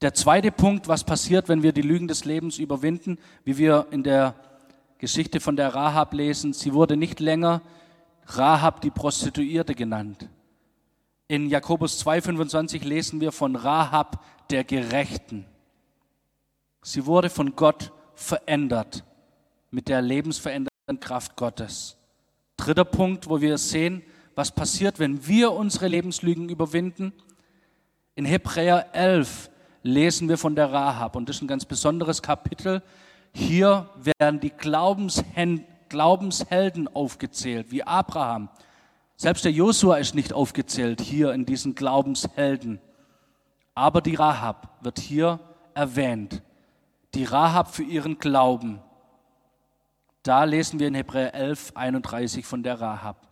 Der 0.00 0.14
zweite 0.14 0.52
Punkt, 0.52 0.86
was 0.86 1.02
passiert, 1.02 1.48
wenn 1.48 1.62
wir 1.62 1.72
die 1.72 1.82
Lügen 1.82 2.06
des 2.06 2.24
Lebens 2.24 2.58
überwinden, 2.58 3.18
wie 3.44 3.58
wir 3.58 3.86
in 3.90 4.04
der 4.04 4.34
Geschichte 4.98 5.40
von 5.40 5.56
der 5.56 5.74
Rahab 5.74 6.14
lesen, 6.14 6.52
sie 6.52 6.72
wurde 6.72 6.96
nicht 6.96 7.18
länger 7.18 7.62
Rahab 8.26 8.80
die 8.80 8.90
Prostituierte 8.90 9.74
genannt. 9.74 10.28
In 11.30 11.50
Jakobus 11.50 12.02
2,25 12.06 12.84
lesen 12.84 13.20
wir 13.20 13.32
von 13.32 13.54
Rahab 13.54 14.24
der 14.48 14.64
Gerechten. 14.64 15.44
Sie 16.80 17.04
wurde 17.04 17.28
von 17.28 17.54
Gott 17.54 17.92
verändert 18.14 19.04
mit 19.70 19.88
der 19.88 20.00
lebensverändernden 20.00 21.00
Kraft 21.00 21.36
Gottes. 21.36 21.98
Dritter 22.56 22.86
Punkt, 22.86 23.28
wo 23.28 23.42
wir 23.42 23.58
sehen, 23.58 24.02
was 24.36 24.54
passiert, 24.54 24.98
wenn 24.98 25.26
wir 25.26 25.52
unsere 25.52 25.88
Lebenslügen 25.88 26.48
überwinden. 26.48 27.12
In 28.14 28.24
Hebräer 28.24 28.94
11 28.94 29.50
lesen 29.82 30.30
wir 30.30 30.38
von 30.38 30.56
der 30.56 30.72
Rahab 30.72 31.14
und 31.14 31.28
das 31.28 31.36
ist 31.36 31.42
ein 31.42 31.48
ganz 31.48 31.66
besonderes 31.66 32.22
Kapitel. 32.22 32.82
Hier 33.34 33.90
werden 33.96 34.40
die 34.40 34.48
Glaubenshelden 34.48 36.88
aufgezählt, 36.88 37.70
wie 37.70 37.82
Abraham. 37.82 38.48
Selbst 39.20 39.44
der 39.44 39.50
Josua 39.50 39.96
ist 39.96 40.14
nicht 40.14 40.32
aufgezählt 40.32 41.00
hier 41.00 41.32
in 41.32 41.44
diesen 41.44 41.74
Glaubenshelden. 41.74 42.80
Aber 43.74 44.00
die 44.00 44.14
Rahab 44.14 44.78
wird 44.80 45.00
hier 45.00 45.40
erwähnt. 45.74 46.40
Die 47.14 47.24
Rahab 47.24 47.74
für 47.74 47.82
ihren 47.82 48.20
Glauben. 48.20 48.80
Da 50.22 50.44
lesen 50.44 50.78
wir 50.78 50.86
in 50.86 50.94
Hebräer 50.94 51.34
11, 51.34 51.72
31 51.74 52.46
von 52.46 52.62
der 52.62 52.80
Rahab. 52.80 53.26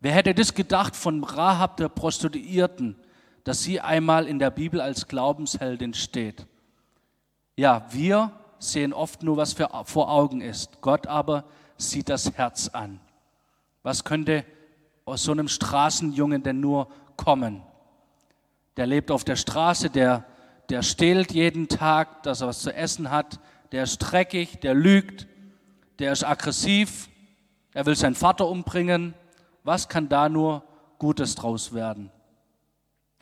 Wer 0.00 0.10
hätte 0.10 0.34
das 0.34 0.54
gedacht 0.54 0.96
von 0.96 1.22
Rahab 1.22 1.76
der 1.76 1.88
Prostituierten, 1.88 2.96
dass 3.44 3.62
sie 3.62 3.80
einmal 3.80 4.26
in 4.26 4.40
der 4.40 4.50
Bibel 4.50 4.80
als 4.80 5.06
Glaubensheldin 5.06 5.94
steht? 5.94 6.48
Ja, 7.54 7.86
wir 7.92 8.32
sehen 8.58 8.92
oft 8.92 9.22
nur, 9.22 9.36
was 9.36 9.54
vor 9.84 10.10
Augen 10.10 10.40
ist. 10.40 10.80
Gott 10.80 11.06
aber 11.06 11.44
sieht 11.76 12.08
das 12.08 12.32
Herz 12.32 12.70
an. 12.70 12.98
Was 13.84 14.02
könnte 14.02 14.44
aus 15.04 15.24
so 15.24 15.32
einem 15.32 15.48
Straßenjungen 15.48 16.42
denn 16.42 16.60
nur 16.60 16.88
kommen? 17.16 17.62
der 18.76 18.86
lebt 18.86 19.10
auf 19.10 19.24
der 19.24 19.36
Straße, 19.36 19.90
der, 19.90 20.24
der 20.68 20.82
stehlt 20.82 21.32
jeden 21.32 21.68
Tag, 21.68 22.22
dass 22.22 22.40
er 22.40 22.48
was 22.48 22.60
zu 22.60 22.74
essen 22.74 23.10
hat, 23.10 23.40
der 23.72 23.84
ist 23.84 23.98
dreckig, 23.98 24.60
der 24.60 24.74
lügt, 24.74 25.26
der 25.98 26.12
ist 26.12 26.24
aggressiv, 26.24 27.08
er 27.74 27.86
will 27.86 27.96
seinen 27.96 28.14
Vater 28.14 28.48
umbringen. 28.48 29.14
Was 29.64 29.88
kann 29.88 30.08
da 30.08 30.28
nur 30.28 30.64
Gutes 30.98 31.34
draus 31.34 31.72
werden? 31.72 32.10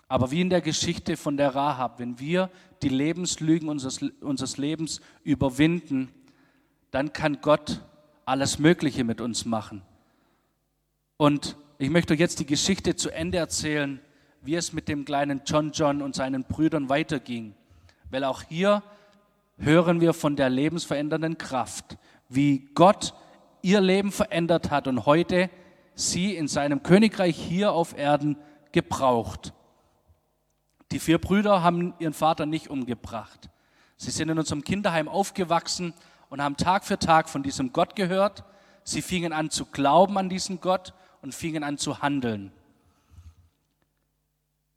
Aber 0.09 0.31
wie 0.31 0.41
in 0.41 0.51
der 0.51 0.61
Geschichte 0.61 1.17
von 1.17 1.37
der 1.37 1.55
Rahab, 1.55 2.01
wenn 2.01 2.19
wir 2.19 2.51
die 2.83 2.89
Lebenslügen 2.89 3.69
unseres, 3.69 4.01
unseres 4.21 4.57
Lebens 4.57 5.01
überwinden, 5.23 6.11
dann 6.91 7.13
kann 7.13 7.41
Gott 7.43 7.81
alles 8.25 8.59
Mögliche 8.59 9.05
mit 9.05 9.21
uns 9.21 9.45
machen. 9.45 9.83
Und 11.17 11.57
ich 11.81 11.89
möchte 11.89 12.13
euch 12.13 12.21
jetzt 12.21 12.39
die 12.39 12.47
Geschichte 12.47 12.95
zu 12.95 13.09
Ende 13.09 13.39
erzählen, 13.39 14.01
wie 14.43 14.55
es 14.55 14.75
mit 14.75 14.87
dem 14.87 15.07
kleinen 15.07 15.41
John 15.47 15.73
John 15.73 16.03
und 16.03 16.15
seinen 16.15 16.45
Brüdern 16.45 16.91
weiterging. 16.91 17.55
Weil 18.11 18.25
auch 18.25 18.43
hier 18.43 18.83
hören 19.57 20.03
wir 20.03 20.13
von 20.13 20.37
der 20.37 20.51
lebensverändernden 20.51 21.39
Kraft, 21.39 21.97
wie 22.29 22.69
Gott 22.75 23.15
ihr 23.63 23.81
Leben 23.81 24.13
verändert 24.13 24.71
hat 24.71 24.89
und 24.89 25.07
heute 25.07 25.49
sie 25.95 26.37
in 26.37 26.49
seinem 26.49 26.83
Königreich 26.83 27.37
hier 27.37 27.73
auf 27.73 27.97
Erden 27.97 28.37
gebraucht. 28.73 29.55
Die 30.93 30.99
vier 30.99 31.17
Brüder 31.17 31.63
haben 31.63 31.95
ihren 31.99 32.13
Vater 32.13 32.45
nicht 32.45 32.69
umgebracht. 32.69 33.49
Sie 33.97 34.11
sind 34.11 34.29
in 34.29 34.39
unserem 34.39 34.65
Kinderheim 34.65 35.09
aufgewachsen 35.09 35.95
und 36.29 36.43
haben 36.43 36.59
Tag 36.59 36.85
für 36.85 36.99
Tag 36.99 37.31
von 37.31 37.43
diesem 37.43 37.73
Gott 37.73 37.97
gehört. 37.97 38.45
Sie 38.85 39.01
fingen 39.01 39.33
an 39.33 39.49
zu 39.49 39.65
glauben 39.65 40.19
an 40.19 40.29
diesen 40.29 40.61
Gott 40.61 40.93
und 41.23 41.35
fingen 41.35 41.63
an 41.63 41.79
zu 41.79 42.01
handeln. 42.03 42.53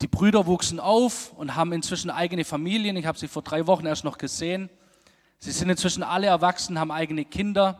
Die 0.01 0.07
Brüder 0.07 0.45
wuchsen 0.45 0.79
auf 0.79 1.31
und 1.33 1.55
haben 1.55 1.71
inzwischen 1.71 2.09
eigene 2.09 2.43
Familien. 2.43 2.97
Ich 2.97 3.05
habe 3.05 3.17
sie 3.17 3.29
vor 3.29 3.41
drei 3.41 3.67
Wochen 3.67 3.85
erst 3.85 4.03
noch 4.03 4.17
gesehen. 4.17 4.69
Sie 5.39 5.51
sind 5.51 5.69
inzwischen 5.69 6.03
alle 6.03 6.27
erwachsen, 6.27 6.79
haben 6.79 6.91
eigene 6.91 7.23
Kinder. 7.25 7.79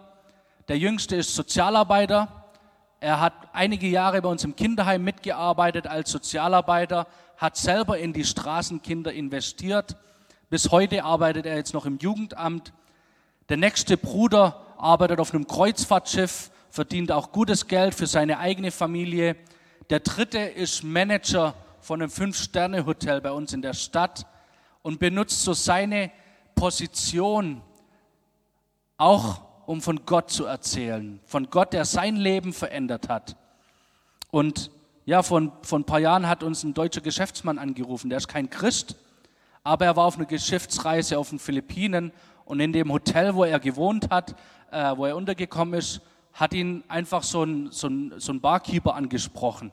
Der 0.70 0.78
jüngste 0.78 1.18
ist 1.18 1.36
Sozialarbeiter. 1.36 2.46
Er 3.02 3.20
hat 3.20 3.34
einige 3.52 3.88
Jahre 3.88 4.22
bei 4.22 4.30
uns 4.30 4.46
im 4.46 4.56
Kinderheim 4.56 5.04
mitgearbeitet 5.04 5.88
als 5.88 6.10
Sozialarbeiter, 6.10 7.08
hat 7.36 7.58
selber 7.58 7.98
in 7.98 8.14
die 8.14 8.24
Straßenkinder 8.24 9.12
investiert. 9.12 9.98
Bis 10.50 10.72
heute 10.72 11.04
arbeitet 11.04 11.46
er 11.46 11.58
jetzt 11.58 11.74
noch 11.74 11.86
im 11.86 11.98
Jugendamt. 11.98 12.72
Der 13.50 13.58
nächste 13.58 13.98
Bruder 13.98 14.62
arbeitet 14.78 15.20
auf 15.20 15.34
einem 15.34 15.48
Kreuzfahrtschiff, 15.48 16.52
verdient 16.74 17.12
auch 17.12 17.32
gutes 17.32 17.68
Geld 17.68 17.94
für 17.94 18.08
seine 18.08 18.40
eigene 18.40 18.72
Familie. 18.72 19.36
Der 19.92 20.00
dritte 20.00 20.40
ist 20.40 20.84
Manager 20.84 21.54
von 21.80 22.02
einem 22.02 22.10
Fünf-Sterne-Hotel 22.10 23.22
bei 23.22 23.32
uns 23.32 23.54
in 23.54 23.62
der 23.62 23.76
Stadt 23.76 24.26
und 24.82 25.00
benutzt 25.00 25.44
so 25.44 25.54
seine 25.54 26.10
Position 26.56 27.62
auch, 28.98 29.44
um 29.68 29.84
von 29.84 30.04
Gott 30.08 30.32
zu 30.32 30.46
erzählen. 30.46 31.20
Von 31.28 31.52
Gott, 31.52 31.74
der 31.74 31.86
sein 31.86 32.16
Leben 32.16 32.54
verändert 32.54 33.08
hat. 33.08 33.36
Und 34.32 34.72
ja, 35.06 35.22
vor, 35.22 35.52
vor 35.62 35.78
ein 35.78 35.86
paar 35.86 36.00
Jahren 36.00 36.28
hat 36.28 36.42
uns 36.42 36.64
ein 36.64 36.74
deutscher 36.74 37.02
Geschäftsmann 37.02 37.60
angerufen, 37.60 38.10
der 38.10 38.18
ist 38.18 38.28
kein 38.28 38.50
Christ, 38.50 38.96
aber 39.64 39.86
er 39.86 39.96
war 39.96 40.06
auf 40.06 40.16
einer 40.16 40.26
Geschäftsreise 40.26 41.20
auf 41.20 41.30
den 41.30 41.38
Philippinen 41.38 42.12
und 42.46 42.60
in 42.60 42.74
dem 42.74 42.92
Hotel, 42.92 43.36
wo 43.36 43.44
er 43.44 43.60
gewohnt 43.60 44.10
hat, 44.10 44.36
äh, 44.72 44.98
wo 44.98 45.06
er 45.06 45.16
untergekommen 45.16 45.76
ist, 45.76 46.02
hat 46.34 46.54
ihn 46.54 46.84
einfach 46.88 47.24
so 47.24 47.44
ein, 47.44 47.72
so 47.72 47.88
ein, 47.88 48.14
so 48.18 48.34
ein 48.34 48.42
Barkeeper 48.42 48.96
angesprochen 48.96 49.72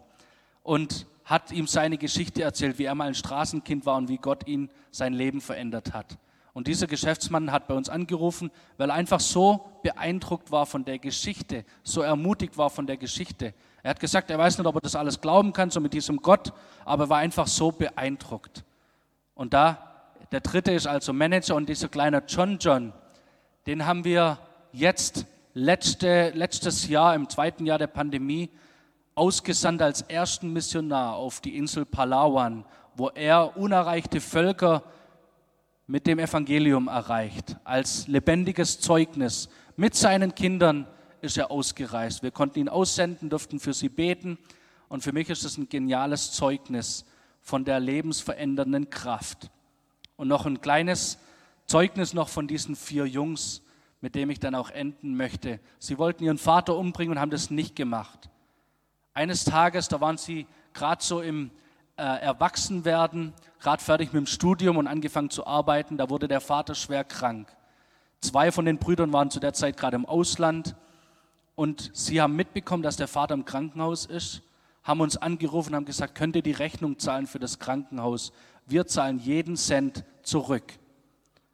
und 0.62 1.06
hat 1.24 1.52
ihm 1.52 1.66
seine 1.66 1.96
Geschichte 1.96 2.42
erzählt, 2.42 2.78
wie 2.78 2.84
er 2.84 2.94
mal 2.94 3.08
ein 3.08 3.14
Straßenkind 3.14 3.86
war 3.86 3.96
und 3.96 4.08
wie 4.08 4.18
Gott 4.18 4.46
ihn 4.46 4.68
sein 4.90 5.14
Leben 5.14 5.40
verändert 5.40 5.92
hat. 5.94 6.18
Und 6.52 6.66
dieser 6.66 6.88
Geschäftsmann 6.88 7.52
hat 7.52 7.68
bei 7.68 7.74
uns 7.74 7.88
angerufen, 7.88 8.50
weil 8.76 8.90
er 8.90 8.94
einfach 8.94 9.20
so 9.20 9.70
beeindruckt 9.82 10.50
war 10.50 10.66
von 10.66 10.84
der 10.84 10.98
Geschichte, 10.98 11.64
so 11.84 12.02
ermutigt 12.02 12.58
war 12.58 12.70
von 12.70 12.86
der 12.86 12.96
Geschichte. 12.96 13.54
Er 13.82 13.90
hat 13.90 14.00
gesagt, 14.00 14.30
er 14.30 14.38
weiß 14.38 14.58
nicht, 14.58 14.66
ob 14.66 14.74
er 14.74 14.80
das 14.80 14.96
alles 14.96 15.20
glauben 15.20 15.52
kann, 15.52 15.70
so 15.70 15.80
mit 15.80 15.92
diesem 15.92 16.18
Gott, 16.18 16.52
aber 16.84 17.04
er 17.04 17.10
war 17.10 17.18
einfach 17.18 17.46
so 17.46 17.70
beeindruckt. 17.70 18.64
Und 19.34 19.54
da, 19.54 20.12
der 20.32 20.40
dritte 20.40 20.72
ist 20.72 20.88
also 20.88 21.12
Manager 21.12 21.54
und 21.54 21.68
dieser 21.68 21.88
kleine 21.88 22.22
John 22.26 22.58
John, 22.58 22.92
den 23.66 23.86
haben 23.86 24.04
wir 24.04 24.38
jetzt 24.72 25.26
letzte, 25.54 26.30
letztes 26.30 26.88
Jahr, 26.88 27.14
im 27.14 27.28
zweiten 27.28 27.66
Jahr 27.66 27.78
der 27.78 27.86
Pandemie, 27.86 28.50
ausgesandt 29.14 29.82
als 29.82 30.02
ersten 30.02 30.52
Missionar 30.52 31.16
auf 31.16 31.40
die 31.40 31.56
Insel 31.56 31.84
Palawan, 31.84 32.64
wo 32.94 33.08
er 33.08 33.56
unerreichte 33.56 34.20
Völker 34.20 34.82
mit 35.86 36.06
dem 36.06 36.18
Evangelium 36.18 36.88
erreicht. 36.88 37.56
Als 37.64 38.06
lebendiges 38.06 38.80
Zeugnis 38.80 39.48
mit 39.76 39.94
seinen 39.94 40.34
Kindern 40.34 40.86
ist 41.20 41.36
er 41.36 41.50
ausgereist. 41.50 42.22
Wir 42.22 42.30
konnten 42.30 42.60
ihn 42.60 42.68
aussenden, 42.68 43.28
durften 43.28 43.60
für 43.60 43.74
sie 43.74 43.88
beten. 43.88 44.38
Und 44.88 45.02
für 45.02 45.12
mich 45.12 45.28
ist 45.30 45.44
es 45.44 45.58
ein 45.58 45.68
geniales 45.68 46.32
Zeugnis 46.32 47.04
von 47.40 47.64
der 47.64 47.80
lebensverändernden 47.80 48.90
Kraft. 48.90 49.50
Und 50.16 50.28
noch 50.28 50.46
ein 50.46 50.60
kleines 50.60 51.18
Zeugnis 51.66 52.14
noch 52.14 52.28
von 52.28 52.46
diesen 52.46 52.76
vier 52.76 53.06
Jungs, 53.06 53.62
mit 54.00 54.14
dem 54.14 54.30
ich 54.30 54.40
dann 54.40 54.54
auch 54.54 54.70
enden 54.70 55.16
möchte. 55.16 55.60
Sie 55.78 55.98
wollten 55.98 56.24
ihren 56.24 56.38
Vater 56.38 56.76
umbringen 56.76 57.12
und 57.12 57.20
haben 57.20 57.30
das 57.30 57.50
nicht 57.50 57.76
gemacht. 57.76 58.30
Eines 59.12 59.44
Tages, 59.44 59.88
da 59.88 60.00
waren 60.00 60.16
sie 60.16 60.46
gerade 60.72 61.02
so 61.02 61.20
im 61.20 61.50
äh, 61.96 62.02
Erwachsenwerden, 62.02 63.34
gerade 63.60 63.82
fertig 63.82 64.12
mit 64.12 64.20
dem 64.20 64.26
Studium 64.26 64.78
und 64.78 64.86
angefangen 64.86 65.30
zu 65.30 65.46
arbeiten, 65.46 65.98
da 65.98 66.08
wurde 66.08 66.28
der 66.28 66.40
Vater 66.40 66.74
schwer 66.74 67.04
krank. 67.04 67.54
Zwei 68.20 68.52
von 68.52 68.64
den 68.64 68.78
Brüdern 68.78 69.12
waren 69.12 69.30
zu 69.30 69.40
der 69.40 69.52
Zeit 69.52 69.76
gerade 69.76 69.96
im 69.96 70.06
Ausland 70.06 70.76
und 71.54 71.90
sie 71.92 72.20
haben 72.20 72.36
mitbekommen, 72.36 72.82
dass 72.82 72.96
der 72.96 73.08
Vater 73.08 73.34
im 73.34 73.44
Krankenhaus 73.44 74.06
ist, 74.06 74.42
haben 74.82 75.00
uns 75.00 75.16
angerufen 75.16 75.70
und 75.70 75.76
haben 75.76 75.84
gesagt, 75.84 76.14
könnt 76.14 76.36
ihr 76.36 76.42
die 76.42 76.52
Rechnung 76.52 76.98
zahlen 76.98 77.26
für 77.26 77.38
das 77.38 77.58
Krankenhaus? 77.58 78.32
Wir 78.66 78.86
zahlen 78.86 79.18
jeden 79.18 79.56
Cent 79.56 80.04
zurück. 80.22 80.78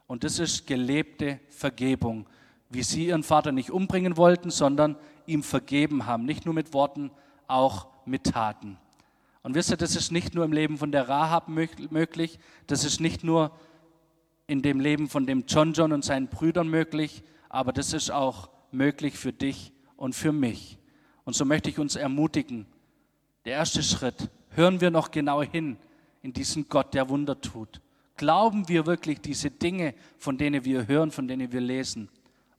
Und 0.06 0.24
das 0.24 0.38
ist 0.38 0.66
gelebte 0.66 1.40
Vergebung, 1.48 2.26
wie 2.70 2.82
sie 2.82 3.06
ihren 3.06 3.22
Vater 3.22 3.52
nicht 3.52 3.70
umbringen 3.70 4.16
wollten, 4.16 4.50
sondern 4.50 4.96
ihm 5.26 5.42
vergeben 5.42 6.06
haben, 6.06 6.24
nicht 6.24 6.44
nur 6.44 6.54
mit 6.54 6.72
Worten, 6.72 7.10
auch 7.48 7.88
mit 8.04 8.24
Taten. 8.24 8.78
Und 9.42 9.54
wisst 9.54 9.70
ihr, 9.70 9.76
das 9.76 9.96
ist 9.96 10.10
nicht 10.10 10.34
nur 10.34 10.44
im 10.44 10.52
Leben 10.52 10.78
von 10.78 10.90
der 10.90 11.08
Rahab 11.08 11.48
möglich, 11.48 12.38
das 12.66 12.84
ist 12.84 13.00
nicht 13.00 13.22
nur 13.22 13.52
in 14.48 14.62
dem 14.62 14.80
Leben 14.80 15.08
von 15.08 15.26
dem 15.26 15.44
John 15.46 15.72
John 15.72 15.92
und 15.92 16.04
seinen 16.04 16.28
Brüdern 16.28 16.68
möglich, 16.68 17.22
aber 17.48 17.72
das 17.72 17.92
ist 17.92 18.10
auch 18.10 18.50
möglich 18.70 19.16
für 19.16 19.32
dich 19.32 19.72
und 19.96 20.14
für 20.14 20.32
mich. 20.32 20.78
Und 21.24 21.34
so 21.34 21.44
möchte 21.44 21.70
ich 21.70 21.78
uns 21.78 21.96
ermutigen, 21.96 22.66
der 23.44 23.54
erste 23.54 23.82
Schritt, 23.82 24.30
hören 24.50 24.80
wir 24.80 24.90
noch 24.90 25.10
genau 25.10 25.42
hin 25.42 25.76
in 26.22 26.32
diesen 26.32 26.68
Gott, 26.68 26.94
der 26.94 27.08
Wunder 27.08 27.40
tut. 27.40 27.80
Glauben 28.16 28.68
wir 28.68 28.86
wirklich 28.86 29.20
diese 29.20 29.50
Dinge, 29.50 29.94
von 30.18 30.38
denen 30.38 30.64
wir 30.64 30.86
hören, 30.86 31.10
von 31.10 31.28
denen 31.28 31.52
wir 31.52 31.60
lesen? 31.60 32.08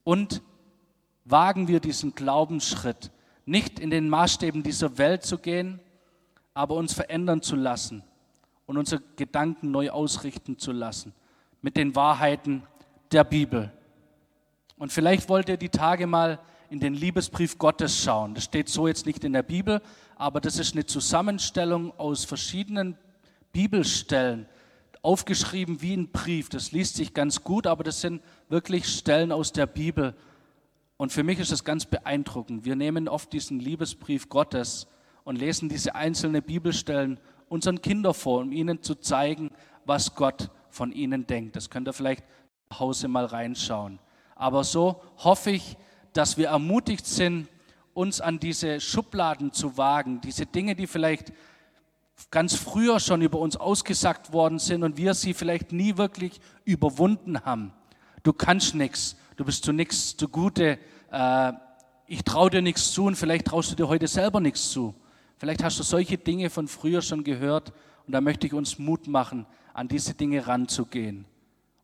Und 0.04 0.42
wagen 1.24 1.68
wir 1.68 1.80
diesen 1.80 2.14
Glaubensschritt, 2.14 3.10
nicht 3.44 3.78
in 3.78 3.90
den 3.90 4.08
Maßstäben 4.08 4.62
dieser 4.62 4.98
Welt 4.98 5.24
zu 5.24 5.38
gehen, 5.38 5.80
aber 6.54 6.74
uns 6.74 6.92
verändern 6.92 7.42
zu 7.42 7.56
lassen 7.56 8.02
und 8.66 8.76
unsere 8.76 9.02
Gedanken 9.16 9.70
neu 9.70 9.90
ausrichten 9.90 10.58
zu 10.58 10.72
lassen 10.72 11.12
mit 11.62 11.76
den 11.76 11.94
Wahrheiten 11.94 12.62
der 13.12 13.24
Bibel. 13.24 13.72
Und 14.76 14.92
vielleicht 14.92 15.28
wollt 15.28 15.48
ihr 15.48 15.56
die 15.56 15.70
Tage 15.70 16.06
mal 16.06 16.38
in 16.70 16.80
den 16.80 16.94
Liebesbrief 16.94 17.58
Gottes 17.58 18.02
schauen. 18.02 18.34
Das 18.34 18.44
steht 18.44 18.68
so 18.68 18.86
jetzt 18.86 19.06
nicht 19.06 19.24
in 19.24 19.32
der 19.32 19.42
Bibel, 19.42 19.80
aber 20.16 20.40
das 20.40 20.58
ist 20.58 20.74
eine 20.74 20.86
Zusammenstellung 20.86 21.92
aus 21.98 22.24
verschiedenen 22.24 22.96
Bibelstellen, 23.52 24.46
aufgeschrieben 25.02 25.82
wie 25.82 25.94
ein 25.94 26.10
Brief. 26.10 26.48
Das 26.48 26.72
liest 26.72 26.96
sich 26.96 27.14
ganz 27.14 27.42
gut, 27.42 27.66
aber 27.66 27.84
das 27.84 28.00
sind 28.00 28.22
wirklich 28.48 28.86
Stellen 28.86 29.32
aus 29.32 29.52
der 29.52 29.66
Bibel, 29.66 30.14
und 30.98 31.12
für 31.12 31.22
mich 31.22 31.38
ist 31.38 31.52
das 31.52 31.62
ganz 31.62 31.86
beeindruckend. 31.86 32.64
Wir 32.64 32.74
nehmen 32.74 33.08
oft 33.08 33.32
diesen 33.32 33.60
Liebesbrief 33.60 34.28
Gottes 34.28 34.88
und 35.22 35.36
lesen 35.36 35.68
diese 35.68 35.94
einzelnen 35.94 36.42
Bibelstellen 36.42 37.20
unseren 37.48 37.80
Kindern 37.80 38.14
vor, 38.14 38.40
um 38.40 38.50
ihnen 38.50 38.82
zu 38.82 38.96
zeigen, 38.96 39.52
was 39.84 40.16
Gott 40.16 40.50
von 40.70 40.90
ihnen 40.90 41.24
denkt. 41.26 41.54
Das 41.54 41.70
könnt 41.70 41.88
ihr 41.88 41.92
vielleicht 41.92 42.24
zu 42.68 42.80
Hause 42.80 43.06
mal 43.06 43.26
reinschauen. 43.26 44.00
Aber 44.34 44.64
so 44.64 45.00
hoffe 45.18 45.52
ich, 45.52 45.76
dass 46.12 46.36
wir 46.36 46.48
ermutigt 46.48 47.06
sind, 47.06 47.48
uns 47.94 48.20
an 48.20 48.40
diese 48.40 48.80
Schubladen 48.80 49.52
zu 49.52 49.76
wagen, 49.76 50.20
diese 50.20 50.46
Dinge, 50.46 50.74
die 50.74 50.88
vielleicht 50.88 51.32
ganz 52.30 52.54
früher 52.54 53.00
schon 53.00 53.22
über 53.22 53.38
uns 53.38 53.56
ausgesagt 53.56 54.32
worden 54.32 54.58
sind 54.58 54.82
und 54.82 54.96
wir 54.96 55.14
sie 55.14 55.34
vielleicht 55.34 55.72
nie 55.72 55.96
wirklich 55.96 56.40
überwunden 56.64 57.44
haben. 57.44 57.72
Du 58.22 58.32
kannst 58.32 58.74
nichts, 58.74 59.16
du 59.36 59.44
bist 59.44 59.64
zu 59.64 59.72
nichts 59.72 60.16
zugute, 60.16 60.78
äh, 61.10 61.52
ich 62.06 62.22
traue 62.24 62.50
dir 62.50 62.62
nichts 62.62 62.92
zu 62.92 63.04
und 63.04 63.16
vielleicht 63.16 63.46
traust 63.46 63.70
du 63.70 63.76
dir 63.76 63.88
heute 63.88 64.06
selber 64.06 64.40
nichts 64.40 64.70
zu. 64.70 64.94
Vielleicht 65.36 65.62
hast 65.62 65.78
du 65.78 65.82
solche 65.82 66.18
Dinge 66.18 66.50
von 66.50 66.66
früher 66.66 67.02
schon 67.02 67.22
gehört 67.22 67.72
und 68.06 68.12
da 68.12 68.20
möchte 68.20 68.46
ich 68.46 68.54
uns 68.54 68.78
Mut 68.78 69.06
machen, 69.06 69.46
an 69.72 69.88
diese 69.88 70.14
Dinge 70.14 70.46
ranzugehen 70.46 71.26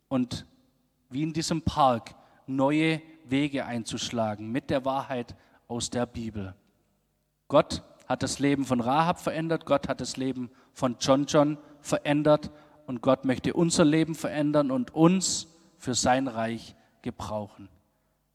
und 0.08 0.46
wie 1.10 1.22
in 1.22 1.32
diesem 1.32 1.62
Park 1.62 2.14
neue 2.46 3.00
Wege 3.24 3.66
einzuschlagen 3.66 4.50
mit 4.50 4.70
der 4.70 4.84
Wahrheit 4.84 5.36
aus 5.68 5.90
der 5.90 6.06
Bibel. 6.06 6.54
Gott 7.48 7.82
hat 8.06 8.22
das 8.22 8.38
Leben 8.38 8.64
von 8.64 8.80
Rahab 8.80 9.20
verändert, 9.20 9.66
Gott 9.66 9.88
hat 9.88 10.00
das 10.00 10.16
Leben 10.16 10.50
von 10.72 10.96
John 11.00 11.26
John 11.26 11.58
verändert 11.80 12.50
und 12.86 13.00
Gott 13.00 13.24
möchte 13.24 13.54
unser 13.54 13.84
Leben 13.84 14.14
verändern 14.14 14.70
und 14.70 14.94
uns 14.94 15.48
für 15.78 15.94
sein 15.94 16.28
Reich 16.28 16.76
gebrauchen. 17.02 17.68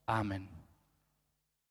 Amen. 0.06 0.59